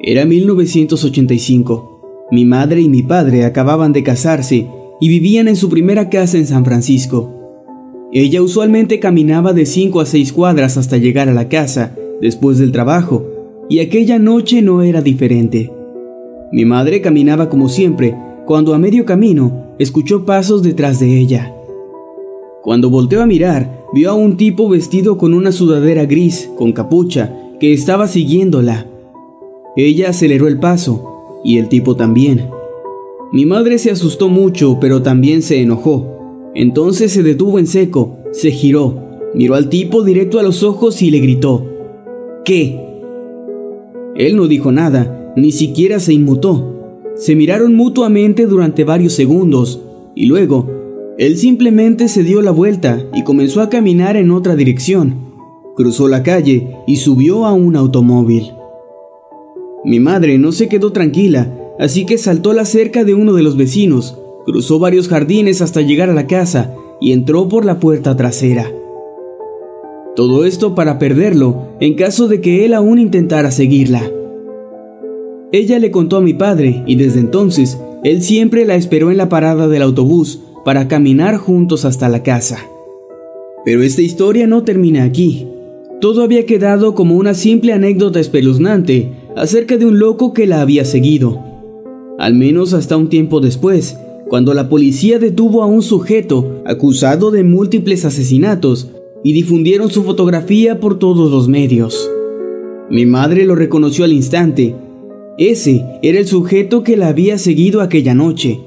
Era 0.00 0.24
1985. 0.24 2.26
Mi 2.32 2.44
madre 2.44 2.80
y 2.80 2.88
mi 2.88 3.04
padre 3.04 3.44
acababan 3.44 3.92
de 3.92 4.02
casarse 4.02 4.68
y 5.04 5.08
vivían 5.10 5.48
en 5.48 5.56
su 5.56 5.68
primera 5.68 6.08
casa 6.08 6.38
en 6.38 6.46
San 6.46 6.64
Francisco. 6.64 8.08
Ella 8.10 8.40
usualmente 8.40 9.00
caminaba 9.00 9.52
de 9.52 9.66
5 9.66 10.00
a 10.00 10.06
6 10.06 10.32
cuadras 10.32 10.78
hasta 10.78 10.96
llegar 10.96 11.28
a 11.28 11.34
la 11.34 11.50
casa 11.50 11.94
después 12.22 12.56
del 12.56 12.72
trabajo, 12.72 13.22
y 13.68 13.80
aquella 13.80 14.18
noche 14.18 14.62
no 14.62 14.80
era 14.80 15.02
diferente. 15.02 15.70
Mi 16.52 16.64
madre 16.64 17.02
caminaba 17.02 17.50
como 17.50 17.68
siempre, 17.68 18.16
cuando 18.46 18.72
a 18.72 18.78
medio 18.78 19.04
camino 19.04 19.74
escuchó 19.78 20.24
pasos 20.24 20.62
detrás 20.62 21.00
de 21.00 21.18
ella. 21.18 21.54
Cuando 22.62 22.88
volteó 22.88 23.20
a 23.20 23.26
mirar, 23.26 23.84
vio 23.92 24.10
a 24.10 24.14
un 24.14 24.38
tipo 24.38 24.70
vestido 24.70 25.18
con 25.18 25.34
una 25.34 25.52
sudadera 25.52 26.06
gris, 26.06 26.48
con 26.56 26.72
capucha, 26.72 27.30
que 27.60 27.74
estaba 27.74 28.08
siguiéndola. 28.08 28.86
Ella 29.76 30.08
aceleró 30.08 30.48
el 30.48 30.58
paso, 30.58 31.42
y 31.44 31.58
el 31.58 31.68
tipo 31.68 31.94
también. 31.94 32.53
Mi 33.32 33.46
madre 33.46 33.78
se 33.78 33.90
asustó 33.90 34.28
mucho, 34.28 34.78
pero 34.80 35.02
también 35.02 35.42
se 35.42 35.60
enojó. 35.60 36.50
Entonces 36.54 37.12
se 37.12 37.22
detuvo 37.22 37.58
en 37.58 37.66
seco, 37.66 38.18
se 38.32 38.50
giró, 38.50 39.02
miró 39.34 39.54
al 39.54 39.68
tipo 39.68 40.02
directo 40.02 40.38
a 40.38 40.42
los 40.42 40.62
ojos 40.62 41.02
y 41.02 41.10
le 41.10 41.18
gritó, 41.18 41.64
¿Qué? 42.44 42.78
Él 44.14 44.36
no 44.36 44.46
dijo 44.46 44.70
nada, 44.70 45.32
ni 45.36 45.50
siquiera 45.50 45.98
se 45.98 46.12
inmutó. 46.12 46.70
Se 47.16 47.34
miraron 47.34 47.74
mutuamente 47.74 48.46
durante 48.46 48.84
varios 48.84 49.14
segundos, 49.14 49.80
y 50.14 50.26
luego, 50.26 50.70
él 51.18 51.36
simplemente 51.36 52.08
se 52.08 52.22
dio 52.22 52.42
la 52.42 52.50
vuelta 52.50 53.04
y 53.14 53.22
comenzó 53.22 53.60
a 53.60 53.70
caminar 53.70 54.16
en 54.16 54.30
otra 54.30 54.54
dirección. 54.54 55.32
Cruzó 55.76 56.06
la 56.06 56.22
calle 56.22 56.76
y 56.86 56.96
subió 56.96 57.46
a 57.46 57.52
un 57.52 57.74
automóvil. 57.74 58.52
Mi 59.84 60.00
madre 60.00 60.38
no 60.38 60.52
se 60.52 60.68
quedó 60.68 60.92
tranquila 60.92 61.63
así 61.78 62.06
que 62.06 62.18
saltó 62.18 62.52
la 62.52 62.64
cerca 62.64 63.04
de 63.04 63.14
uno 63.14 63.32
de 63.32 63.42
los 63.42 63.56
vecinos, 63.56 64.18
cruzó 64.44 64.78
varios 64.78 65.08
jardines 65.08 65.62
hasta 65.62 65.80
llegar 65.80 66.10
a 66.10 66.14
la 66.14 66.26
casa 66.26 66.74
y 67.00 67.12
entró 67.12 67.48
por 67.48 67.64
la 67.64 67.80
puerta 67.80 68.16
trasera. 68.16 68.70
Todo 70.14 70.44
esto 70.44 70.74
para 70.74 70.98
perderlo 70.98 71.68
en 71.80 71.94
caso 71.94 72.28
de 72.28 72.40
que 72.40 72.64
él 72.64 72.74
aún 72.74 72.98
intentara 72.98 73.50
seguirla. 73.50 74.08
Ella 75.50 75.78
le 75.78 75.90
contó 75.90 76.16
a 76.16 76.20
mi 76.20 76.34
padre 76.34 76.82
y 76.86 76.94
desde 76.96 77.20
entonces 77.20 77.78
él 78.04 78.22
siempre 78.22 78.64
la 78.64 78.76
esperó 78.76 79.10
en 79.10 79.16
la 79.16 79.28
parada 79.28 79.66
del 79.66 79.82
autobús 79.82 80.40
para 80.64 80.88
caminar 80.88 81.36
juntos 81.36 81.84
hasta 81.84 82.08
la 82.08 82.22
casa. 82.22 82.58
Pero 83.64 83.82
esta 83.82 84.02
historia 84.02 84.46
no 84.46 84.62
termina 84.62 85.04
aquí. 85.04 85.48
Todo 86.00 86.22
había 86.22 86.44
quedado 86.44 86.94
como 86.94 87.16
una 87.16 87.34
simple 87.34 87.72
anécdota 87.72 88.20
espeluznante 88.20 89.12
acerca 89.36 89.76
de 89.78 89.86
un 89.86 89.98
loco 89.98 90.32
que 90.32 90.46
la 90.46 90.60
había 90.60 90.84
seguido 90.84 91.53
al 92.18 92.34
menos 92.34 92.74
hasta 92.74 92.96
un 92.96 93.08
tiempo 93.08 93.40
después, 93.40 93.98
cuando 94.28 94.54
la 94.54 94.68
policía 94.68 95.18
detuvo 95.18 95.62
a 95.62 95.66
un 95.66 95.82
sujeto 95.82 96.62
acusado 96.64 97.30
de 97.30 97.44
múltiples 97.44 98.04
asesinatos 98.04 98.90
y 99.22 99.32
difundieron 99.32 99.90
su 99.90 100.04
fotografía 100.04 100.80
por 100.80 100.98
todos 100.98 101.30
los 101.30 101.48
medios. 101.48 102.10
Mi 102.90 103.06
madre 103.06 103.44
lo 103.44 103.54
reconoció 103.54 104.04
al 104.04 104.12
instante. 104.12 104.74
Ese 105.38 105.84
era 106.02 106.18
el 106.18 106.26
sujeto 106.26 106.84
que 106.84 106.96
la 106.96 107.08
había 107.08 107.38
seguido 107.38 107.80
aquella 107.80 108.14
noche. 108.14 108.60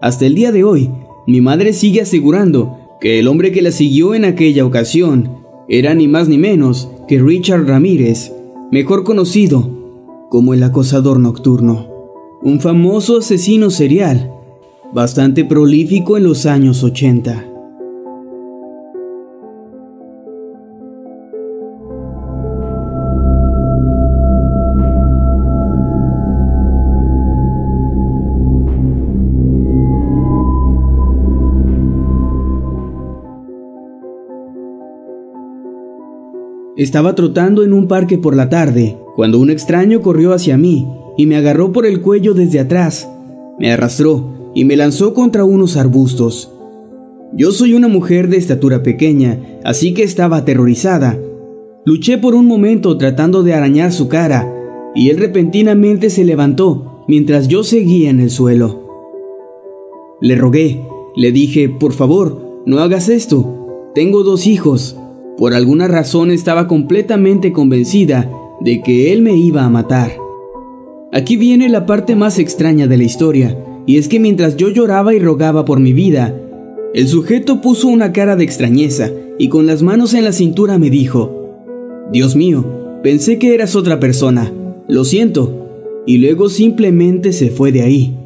Hasta 0.00 0.26
el 0.26 0.34
día 0.34 0.50
de 0.50 0.64
hoy, 0.64 0.90
mi 1.26 1.40
madre 1.40 1.72
sigue 1.72 2.00
asegurando 2.00 2.78
que 3.00 3.18
el 3.18 3.28
hombre 3.28 3.52
que 3.52 3.62
la 3.62 3.70
siguió 3.70 4.14
en 4.14 4.24
aquella 4.24 4.64
ocasión 4.64 5.42
era 5.68 5.94
ni 5.94 6.08
más 6.08 6.28
ni 6.28 6.38
menos 6.38 6.88
que 7.06 7.20
Richard 7.20 7.66
Ramírez, 7.66 8.32
mejor 8.72 9.04
conocido 9.04 9.68
como 10.28 10.54
el 10.54 10.62
acosador 10.62 11.20
nocturno 11.20 11.91
un 12.44 12.58
famoso 12.58 13.18
asesino 13.18 13.70
serial, 13.70 14.32
bastante 14.92 15.44
prolífico 15.44 16.16
en 16.16 16.24
los 16.24 16.44
años 16.44 16.82
80. 16.82 17.48
Estaba 36.76 37.14
trotando 37.14 37.62
en 37.62 37.72
un 37.72 37.86
parque 37.86 38.18
por 38.18 38.34
la 38.34 38.48
tarde, 38.48 38.98
cuando 39.14 39.38
un 39.38 39.50
extraño 39.50 40.00
corrió 40.00 40.32
hacia 40.32 40.58
mí 40.58 40.88
y 41.16 41.26
me 41.26 41.36
agarró 41.36 41.72
por 41.72 41.86
el 41.86 42.00
cuello 42.00 42.34
desde 42.34 42.60
atrás, 42.60 43.08
me 43.58 43.72
arrastró 43.72 44.50
y 44.54 44.64
me 44.64 44.76
lanzó 44.76 45.14
contra 45.14 45.44
unos 45.44 45.76
arbustos. 45.76 46.50
Yo 47.34 47.52
soy 47.52 47.74
una 47.74 47.88
mujer 47.88 48.28
de 48.28 48.36
estatura 48.36 48.82
pequeña, 48.82 49.40
así 49.64 49.94
que 49.94 50.02
estaba 50.02 50.38
aterrorizada. 50.38 51.18
Luché 51.84 52.18
por 52.18 52.34
un 52.34 52.46
momento 52.46 52.98
tratando 52.98 53.42
de 53.42 53.54
arañar 53.54 53.92
su 53.92 54.08
cara, 54.08 54.52
y 54.94 55.10
él 55.10 55.18
repentinamente 55.18 56.10
se 56.10 56.24
levantó 56.24 57.04
mientras 57.08 57.48
yo 57.48 57.64
seguía 57.64 58.10
en 58.10 58.20
el 58.20 58.30
suelo. 58.30 58.82
Le 60.20 60.36
rogué, 60.36 60.80
le 61.16 61.32
dije, 61.32 61.68
por 61.68 61.92
favor, 61.92 62.62
no 62.66 62.78
hagas 62.78 63.08
esto. 63.08 63.90
Tengo 63.94 64.22
dos 64.22 64.46
hijos. 64.46 64.96
Por 65.36 65.54
alguna 65.54 65.88
razón 65.88 66.30
estaba 66.30 66.68
completamente 66.68 67.52
convencida 67.52 68.30
de 68.60 68.82
que 68.82 69.12
él 69.12 69.22
me 69.22 69.34
iba 69.34 69.64
a 69.64 69.70
matar. 69.70 70.21
Aquí 71.14 71.36
viene 71.36 71.68
la 71.68 71.84
parte 71.84 72.16
más 72.16 72.38
extraña 72.38 72.86
de 72.86 72.96
la 72.96 73.04
historia, 73.04 73.58
y 73.84 73.98
es 73.98 74.08
que 74.08 74.18
mientras 74.18 74.56
yo 74.56 74.70
lloraba 74.70 75.14
y 75.14 75.18
rogaba 75.18 75.66
por 75.66 75.78
mi 75.78 75.92
vida, 75.92 76.34
el 76.94 77.06
sujeto 77.06 77.60
puso 77.60 77.88
una 77.88 78.14
cara 78.14 78.34
de 78.34 78.44
extrañeza 78.44 79.10
y 79.38 79.48
con 79.48 79.66
las 79.66 79.82
manos 79.82 80.14
en 80.14 80.24
la 80.24 80.32
cintura 80.32 80.78
me 80.78 80.88
dijo, 80.88 81.58
Dios 82.12 82.34
mío, 82.34 82.64
pensé 83.02 83.38
que 83.38 83.54
eras 83.54 83.76
otra 83.76 84.00
persona, 84.00 84.50
lo 84.88 85.04
siento, 85.04 86.02
y 86.06 86.16
luego 86.16 86.48
simplemente 86.48 87.34
se 87.34 87.50
fue 87.50 87.72
de 87.72 87.82
ahí. 87.82 88.16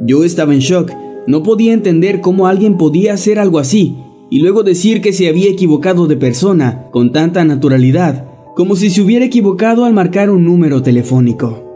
Yo 0.00 0.24
estaba 0.24 0.54
en 0.54 0.60
shock, 0.60 0.90
no 1.26 1.42
podía 1.42 1.74
entender 1.74 2.22
cómo 2.22 2.46
alguien 2.46 2.78
podía 2.78 3.12
hacer 3.12 3.38
algo 3.38 3.58
así, 3.58 3.94
y 4.30 4.40
luego 4.40 4.62
decir 4.62 5.02
que 5.02 5.12
se 5.12 5.28
había 5.28 5.50
equivocado 5.50 6.06
de 6.06 6.16
persona 6.16 6.86
con 6.92 7.12
tanta 7.12 7.44
naturalidad, 7.44 8.24
como 8.56 8.74
si 8.74 8.88
se 8.88 9.02
hubiera 9.02 9.26
equivocado 9.26 9.84
al 9.84 9.92
marcar 9.92 10.30
un 10.30 10.46
número 10.46 10.80
telefónico. 10.80 11.69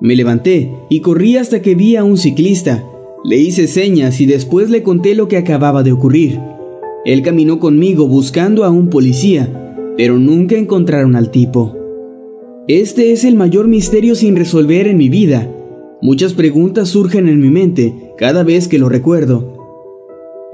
Me 0.00 0.16
levanté 0.16 0.72
y 0.88 1.00
corrí 1.00 1.36
hasta 1.36 1.60
que 1.60 1.74
vi 1.74 1.96
a 1.96 2.04
un 2.04 2.16
ciclista. 2.16 2.84
Le 3.22 3.36
hice 3.36 3.66
señas 3.66 4.20
y 4.20 4.26
después 4.26 4.70
le 4.70 4.82
conté 4.82 5.14
lo 5.14 5.28
que 5.28 5.36
acababa 5.36 5.82
de 5.82 5.92
ocurrir. 5.92 6.40
Él 7.04 7.22
caminó 7.22 7.58
conmigo 7.60 8.06
buscando 8.06 8.64
a 8.64 8.70
un 8.70 8.88
policía, 8.88 9.76
pero 9.96 10.18
nunca 10.18 10.56
encontraron 10.56 11.16
al 11.16 11.30
tipo. 11.30 11.76
Este 12.66 13.12
es 13.12 13.24
el 13.24 13.36
mayor 13.36 13.68
misterio 13.68 14.14
sin 14.14 14.36
resolver 14.36 14.86
en 14.86 14.96
mi 14.96 15.10
vida. 15.10 15.50
Muchas 16.00 16.32
preguntas 16.32 16.88
surgen 16.88 17.28
en 17.28 17.40
mi 17.40 17.50
mente 17.50 17.92
cada 18.16 18.42
vez 18.42 18.68
que 18.68 18.78
lo 18.78 18.88
recuerdo. 18.88 19.56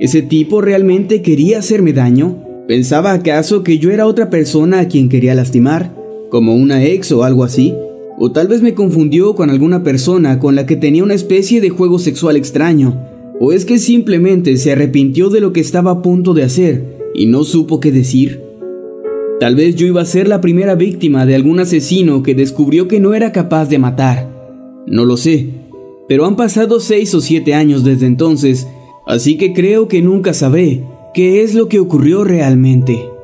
¿Ese 0.00 0.22
tipo 0.22 0.60
realmente 0.60 1.22
quería 1.22 1.60
hacerme 1.60 1.92
daño? 1.92 2.42
¿Pensaba 2.66 3.12
acaso 3.12 3.62
que 3.62 3.78
yo 3.78 3.92
era 3.92 4.06
otra 4.06 4.28
persona 4.28 4.80
a 4.80 4.88
quien 4.88 5.08
quería 5.08 5.36
lastimar? 5.36 5.94
¿Como 6.30 6.54
una 6.56 6.84
ex 6.84 7.12
o 7.12 7.22
algo 7.22 7.44
así? 7.44 7.74
O 8.18 8.32
tal 8.32 8.48
vez 8.48 8.62
me 8.62 8.74
confundió 8.74 9.34
con 9.34 9.50
alguna 9.50 9.82
persona 9.82 10.38
con 10.38 10.54
la 10.54 10.64
que 10.64 10.76
tenía 10.76 11.04
una 11.04 11.14
especie 11.14 11.60
de 11.60 11.70
juego 11.70 11.98
sexual 11.98 12.36
extraño. 12.36 13.02
O 13.40 13.52
es 13.52 13.66
que 13.66 13.78
simplemente 13.78 14.56
se 14.56 14.72
arrepintió 14.72 15.28
de 15.28 15.40
lo 15.40 15.52
que 15.52 15.60
estaba 15.60 15.90
a 15.90 16.02
punto 16.02 16.32
de 16.32 16.42
hacer 16.42 16.96
y 17.14 17.26
no 17.26 17.44
supo 17.44 17.80
qué 17.80 17.92
decir. 17.92 18.42
Tal 19.38 19.54
vez 19.54 19.76
yo 19.76 19.86
iba 19.86 20.00
a 20.00 20.06
ser 20.06 20.28
la 20.28 20.40
primera 20.40 20.74
víctima 20.74 21.26
de 21.26 21.34
algún 21.34 21.60
asesino 21.60 22.22
que 22.22 22.34
descubrió 22.34 22.88
que 22.88 23.00
no 23.00 23.12
era 23.12 23.32
capaz 23.32 23.66
de 23.66 23.78
matar. 23.78 24.30
No 24.86 25.04
lo 25.04 25.18
sé, 25.18 25.48
pero 26.08 26.24
han 26.24 26.36
pasado 26.36 26.80
seis 26.80 27.14
o 27.14 27.20
siete 27.20 27.52
años 27.52 27.84
desde 27.84 28.06
entonces, 28.06 28.66
así 29.06 29.36
que 29.36 29.52
creo 29.52 29.88
que 29.88 30.00
nunca 30.00 30.32
sabré 30.32 30.84
qué 31.12 31.42
es 31.42 31.54
lo 31.54 31.68
que 31.68 31.80
ocurrió 31.80 32.24
realmente. 32.24 33.15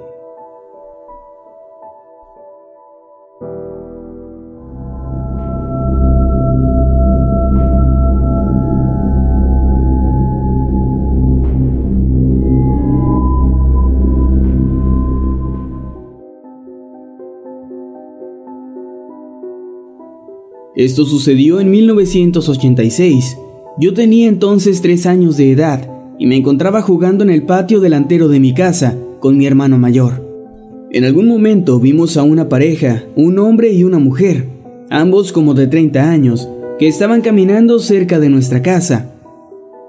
Esto 20.85 21.05
sucedió 21.05 21.61
en 21.61 21.71
1986. 21.71 23.39
Yo 23.79 23.95
tenía 23.95 24.27
entonces 24.27 24.83
tres 24.83 25.07
años 25.07 25.37
de 25.37 25.53
edad 25.53 25.89
y 26.19 26.27
me 26.27 26.37
encontraba 26.37 26.83
jugando 26.83 27.23
en 27.23 27.31
el 27.31 27.45
patio 27.45 27.79
delantero 27.79 28.27
de 28.27 28.41
mi 28.41 28.53
casa 28.53 28.99
con 29.21 29.39
mi 29.39 29.47
hermano 29.47 29.79
mayor. 29.79 30.29
En 30.91 31.05
algún 31.05 31.29
momento 31.29 31.79
vimos 31.79 32.17
a 32.17 32.25
una 32.25 32.49
pareja, 32.49 33.05
un 33.15 33.39
hombre 33.39 33.73
y 33.73 33.85
una 33.85 34.01
mujer, 34.01 34.49
ambos 34.91 35.31
como 35.31 35.55
de 35.55 35.69
30 35.69 36.11
años, 36.11 36.49
que 36.81 36.89
estaban 36.89 37.21
caminando 37.21 37.79
cerca 37.79 38.19
de 38.19 38.29
nuestra 38.29 38.61
casa. 38.61 39.15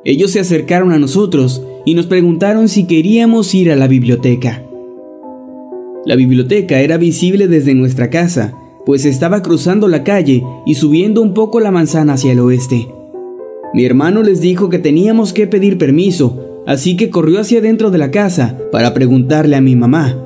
Ellos 0.05 0.29
se 0.29 0.41
acercaron 0.41 0.91
a 0.91 0.99
nosotros 0.99 1.63
y 1.87 1.95
nos 1.95 2.05
preguntaron 2.05 2.69
si 2.69 2.83
queríamos 2.83 3.55
ir 3.55 3.71
a 3.71 3.75
la 3.75 3.87
biblioteca. 3.87 4.63
La 6.05 6.15
biblioteca 6.15 6.81
era 6.81 6.97
visible 6.97 7.47
desde 7.47 7.73
nuestra 7.73 8.11
casa, 8.11 8.53
pues 8.85 9.05
estaba 9.05 9.41
cruzando 9.41 9.87
la 9.87 10.03
calle 10.03 10.43
y 10.65 10.75
subiendo 10.75 11.21
un 11.21 11.33
poco 11.33 11.59
la 11.59 11.71
manzana 11.71 12.13
hacia 12.13 12.33
el 12.33 12.39
oeste. 12.39 12.87
Mi 13.73 13.85
hermano 13.85 14.21
les 14.23 14.41
dijo 14.41 14.69
que 14.69 14.79
teníamos 14.79 15.33
que 15.33 15.47
pedir 15.47 15.77
permiso, 15.77 16.61
así 16.67 16.95
que 16.95 17.09
corrió 17.09 17.39
hacia 17.39 17.61
dentro 17.61 17.91
de 17.91 17.97
la 17.97 18.11
casa 18.11 18.57
para 18.71 18.93
preguntarle 18.93 19.55
a 19.55 19.61
mi 19.61 19.75
mamá. 19.75 20.17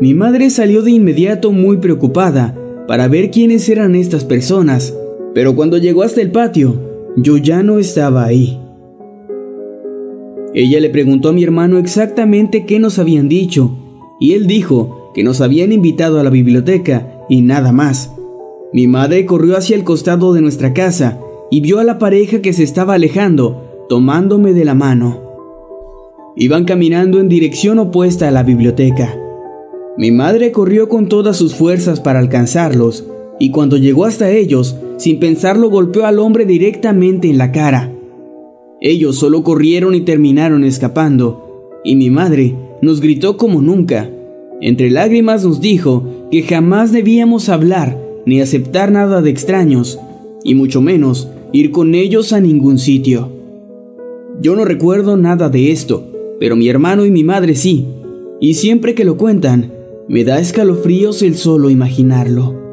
Mi 0.00 0.14
madre 0.14 0.50
salió 0.50 0.82
de 0.82 0.92
inmediato 0.92 1.52
muy 1.52 1.78
preocupada 1.78 2.54
para 2.86 3.08
ver 3.08 3.30
quiénes 3.30 3.68
eran 3.68 3.94
estas 3.94 4.24
personas, 4.24 4.96
pero 5.34 5.56
cuando 5.56 5.76
llegó 5.78 6.02
hasta 6.02 6.20
el 6.20 6.30
patio, 6.30 6.80
yo 7.16 7.36
ya 7.36 7.62
no 7.62 7.78
estaba 7.78 8.24
ahí. 8.24 8.58
Ella 10.54 10.80
le 10.80 10.88
preguntó 10.88 11.30
a 11.30 11.32
mi 11.32 11.44
hermano 11.44 11.78
exactamente 11.78 12.64
qué 12.64 12.78
nos 12.78 12.98
habían 12.98 13.28
dicho, 13.28 13.76
y 14.20 14.32
él 14.32 14.46
dijo 14.46 15.12
que 15.14 15.22
nos 15.22 15.40
habían 15.42 15.72
invitado 15.72 16.18
a 16.18 16.22
la 16.22 16.30
biblioteca 16.30 17.15
y 17.28 17.42
nada 17.42 17.72
más. 17.72 18.12
Mi 18.72 18.86
madre 18.86 19.26
corrió 19.26 19.56
hacia 19.56 19.76
el 19.76 19.84
costado 19.84 20.32
de 20.32 20.40
nuestra 20.40 20.74
casa 20.74 21.20
y 21.50 21.60
vio 21.60 21.78
a 21.78 21.84
la 21.84 21.98
pareja 21.98 22.42
que 22.42 22.52
se 22.52 22.62
estaba 22.62 22.94
alejando, 22.94 23.84
tomándome 23.88 24.52
de 24.52 24.64
la 24.64 24.74
mano. 24.74 25.22
Iban 26.36 26.64
caminando 26.64 27.20
en 27.20 27.28
dirección 27.28 27.78
opuesta 27.78 28.28
a 28.28 28.30
la 28.30 28.42
biblioteca. 28.42 29.16
Mi 29.96 30.10
madre 30.10 30.52
corrió 30.52 30.88
con 30.88 31.08
todas 31.08 31.36
sus 31.36 31.54
fuerzas 31.54 32.00
para 32.00 32.18
alcanzarlos, 32.18 33.06
y 33.38 33.50
cuando 33.50 33.76
llegó 33.76 34.04
hasta 34.04 34.30
ellos, 34.30 34.76
sin 34.98 35.18
pensarlo 35.18 35.70
golpeó 35.70 36.04
al 36.04 36.18
hombre 36.18 36.44
directamente 36.44 37.30
en 37.30 37.38
la 37.38 37.52
cara. 37.52 37.92
Ellos 38.80 39.16
solo 39.16 39.42
corrieron 39.42 39.94
y 39.94 40.02
terminaron 40.02 40.64
escapando, 40.64 41.70
y 41.82 41.96
mi 41.96 42.10
madre 42.10 42.54
nos 42.82 43.00
gritó 43.00 43.38
como 43.38 43.62
nunca. 43.62 44.10
Entre 44.60 44.90
lágrimas 44.90 45.44
nos 45.44 45.60
dijo 45.60 46.04
que 46.30 46.42
jamás 46.42 46.92
debíamos 46.92 47.48
hablar 47.48 47.98
ni 48.26 48.40
aceptar 48.40 48.90
nada 48.90 49.22
de 49.22 49.30
extraños, 49.30 49.98
y 50.42 50.54
mucho 50.54 50.80
menos 50.80 51.28
ir 51.52 51.70
con 51.70 51.94
ellos 51.94 52.32
a 52.32 52.40
ningún 52.40 52.78
sitio. 52.78 53.30
Yo 54.40 54.56
no 54.56 54.64
recuerdo 54.64 55.16
nada 55.16 55.48
de 55.48 55.70
esto, 55.70 56.04
pero 56.40 56.56
mi 56.56 56.68
hermano 56.68 57.06
y 57.06 57.10
mi 57.10 57.24
madre 57.24 57.54
sí, 57.54 57.86
y 58.40 58.54
siempre 58.54 58.94
que 58.94 59.04
lo 59.04 59.16
cuentan, 59.16 59.72
me 60.08 60.24
da 60.24 60.40
escalofríos 60.40 61.22
el 61.22 61.36
solo 61.36 61.70
imaginarlo. 61.70 62.65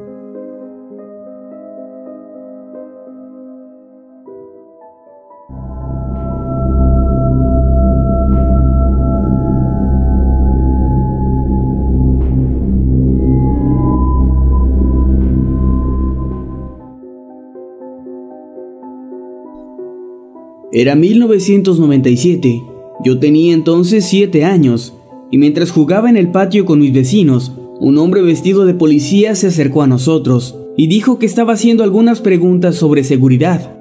Era 20.75 20.95
1997. 20.95 22.63
Yo 23.05 23.19
tenía 23.19 23.53
entonces 23.53 24.05
7 24.05 24.43
años, 24.43 24.95
y 25.29 25.37
mientras 25.37 25.69
jugaba 25.69 26.09
en 26.09 26.17
el 26.17 26.31
patio 26.31 26.65
con 26.65 26.79
mis 26.79 26.91
vecinos, 26.91 27.53
un 27.79 27.99
hombre 27.99 28.23
vestido 28.23 28.65
de 28.65 28.73
policía 28.73 29.35
se 29.35 29.47
acercó 29.47 29.83
a 29.83 29.87
nosotros 29.87 30.57
y 30.75 30.87
dijo 30.87 31.19
que 31.19 31.27
estaba 31.27 31.53
haciendo 31.53 31.83
algunas 31.83 32.21
preguntas 32.21 32.75
sobre 32.75 33.03
seguridad. 33.03 33.75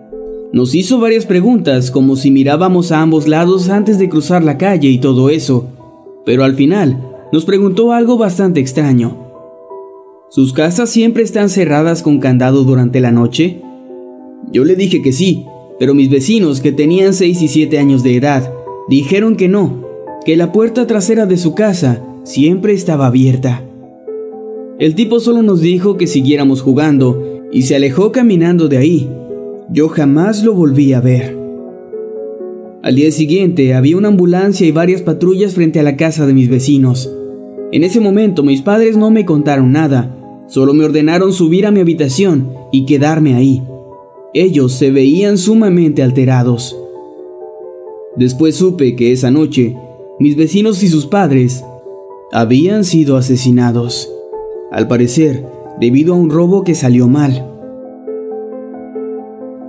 Nos 0.52 0.74
hizo 0.74 1.00
varias 1.00 1.24
preguntas 1.24 1.90
como 1.90 2.14
si 2.14 2.30
mirábamos 2.30 2.92
a 2.92 3.00
ambos 3.00 3.26
lados 3.26 3.70
antes 3.70 3.98
de 3.98 4.10
cruzar 4.10 4.44
la 4.44 4.58
calle 4.58 4.88
y 4.90 4.98
todo 4.98 5.30
eso, 5.30 5.68
pero 6.26 6.44
al 6.44 6.56
final 6.56 7.02
nos 7.32 7.46
preguntó 7.46 7.92
algo 7.92 8.18
bastante 8.18 8.60
extraño. 8.60 9.16
¿Sus 10.28 10.52
casas 10.52 10.90
siempre 10.90 11.22
están 11.22 11.48
cerradas 11.48 12.02
con 12.02 12.18
candado 12.18 12.64
durante 12.64 13.00
la 13.00 13.12
noche? 13.12 13.62
Yo 14.52 14.64
le 14.64 14.76
dije 14.76 15.00
que 15.00 15.12
sí, 15.12 15.46
pero 15.82 15.94
mis 15.94 16.10
vecinos, 16.10 16.60
que 16.60 16.70
tenían 16.70 17.12
6 17.12 17.42
y 17.42 17.48
7 17.48 17.76
años 17.80 18.04
de 18.04 18.14
edad, 18.14 18.54
dijeron 18.88 19.34
que 19.34 19.48
no, 19.48 19.84
que 20.24 20.36
la 20.36 20.52
puerta 20.52 20.86
trasera 20.86 21.26
de 21.26 21.36
su 21.36 21.56
casa 21.56 22.06
siempre 22.22 22.72
estaba 22.72 23.08
abierta. 23.08 23.64
El 24.78 24.94
tipo 24.94 25.18
solo 25.18 25.42
nos 25.42 25.60
dijo 25.60 25.96
que 25.96 26.06
siguiéramos 26.06 26.62
jugando 26.62 27.40
y 27.50 27.62
se 27.62 27.74
alejó 27.74 28.12
caminando 28.12 28.68
de 28.68 28.78
ahí. 28.78 29.10
Yo 29.72 29.88
jamás 29.88 30.44
lo 30.44 30.54
volví 30.54 30.92
a 30.92 31.00
ver. 31.00 31.36
Al 32.84 32.94
día 32.94 33.10
siguiente 33.10 33.74
había 33.74 33.96
una 33.96 34.06
ambulancia 34.06 34.64
y 34.64 34.70
varias 34.70 35.02
patrullas 35.02 35.54
frente 35.54 35.80
a 35.80 35.82
la 35.82 35.96
casa 35.96 36.28
de 36.28 36.32
mis 36.32 36.48
vecinos. 36.48 37.12
En 37.72 37.82
ese 37.82 37.98
momento 37.98 38.44
mis 38.44 38.62
padres 38.62 38.96
no 38.96 39.10
me 39.10 39.24
contaron 39.24 39.72
nada, 39.72 40.16
solo 40.46 40.74
me 40.74 40.84
ordenaron 40.84 41.32
subir 41.32 41.66
a 41.66 41.72
mi 41.72 41.80
habitación 41.80 42.52
y 42.70 42.86
quedarme 42.86 43.34
ahí. 43.34 43.64
Ellos 44.34 44.72
se 44.72 44.90
veían 44.90 45.36
sumamente 45.36 46.02
alterados. 46.02 46.76
Después 48.16 48.56
supe 48.56 48.96
que 48.96 49.12
esa 49.12 49.30
noche 49.30 49.76
mis 50.18 50.36
vecinos 50.36 50.82
y 50.82 50.88
sus 50.88 51.06
padres 51.06 51.64
habían 52.32 52.84
sido 52.84 53.16
asesinados, 53.16 54.10
al 54.70 54.88
parecer 54.88 55.44
debido 55.80 56.14
a 56.14 56.16
un 56.16 56.30
robo 56.30 56.64
que 56.64 56.74
salió 56.74 57.08
mal. 57.08 57.48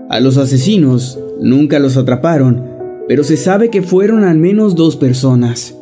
A 0.10 0.20
los 0.20 0.38
asesinos 0.38 1.20
nunca 1.42 1.80
los 1.80 1.98
atraparon, 1.98 2.64
pero 3.08 3.24
se 3.24 3.36
sabe 3.36 3.70
que 3.70 3.82
fueron 3.82 4.24
al 4.24 4.38
menos 4.38 4.76
dos 4.76 4.96
personas. 4.96 5.78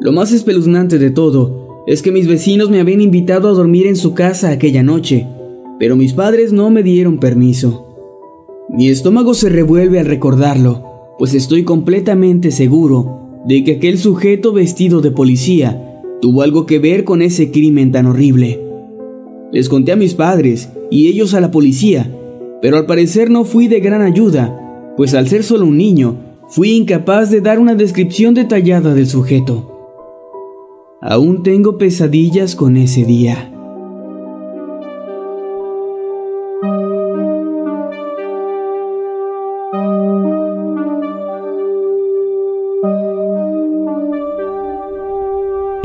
Lo 0.00 0.12
más 0.12 0.30
espeluznante 0.32 0.98
de 0.98 1.10
todo 1.10 1.84
es 1.86 2.02
que 2.02 2.12
mis 2.12 2.28
vecinos 2.28 2.70
me 2.70 2.80
habían 2.80 3.00
invitado 3.00 3.48
a 3.48 3.52
dormir 3.52 3.86
en 3.86 3.96
su 3.96 4.14
casa 4.14 4.50
aquella 4.50 4.82
noche, 4.82 5.26
pero 5.78 5.96
mis 5.96 6.12
padres 6.12 6.52
no 6.52 6.70
me 6.70 6.82
dieron 6.82 7.18
permiso. 7.18 7.86
Mi 8.68 8.88
estómago 8.88 9.34
se 9.34 9.48
revuelve 9.48 10.00
al 10.00 10.06
recordarlo, 10.06 11.14
pues 11.18 11.34
estoy 11.34 11.64
completamente 11.64 12.50
seguro 12.50 13.40
de 13.46 13.64
que 13.64 13.72
aquel 13.72 13.98
sujeto 13.98 14.52
vestido 14.52 15.00
de 15.00 15.10
policía 15.10 16.02
tuvo 16.20 16.42
algo 16.42 16.66
que 16.66 16.78
ver 16.78 17.04
con 17.04 17.22
ese 17.22 17.50
crimen 17.50 17.92
tan 17.92 18.06
horrible. 18.06 18.60
Les 19.52 19.68
conté 19.68 19.92
a 19.92 19.96
mis 19.96 20.14
padres 20.14 20.70
y 20.90 21.08
ellos 21.08 21.32
a 21.34 21.40
la 21.40 21.50
policía, 21.50 22.14
pero 22.60 22.76
al 22.76 22.86
parecer 22.86 23.30
no 23.30 23.44
fui 23.44 23.68
de 23.68 23.80
gran 23.80 24.02
ayuda, 24.02 24.94
pues 24.96 25.14
al 25.14 25.28
ser 25.28 25.44
solo 25.44 25.64
un 25.64 25.78
niño, 25.78 26.16
fui 26.48 26.72
incapaz 26.72 27.30
de 27.30 27.40
dar 27.40 27.58
una 27.58 27.74
descripción 27.74 28.34
detallada 28.34 28.94
del 28.94 29.06
sujeto. 29.06 29.74
Aún 31.00 31.42
tengo 31.42 31.78
pesadillas 31.78 32.56
con 32.56 32.76
ese 32.76 33.04
día. 33.04 33.54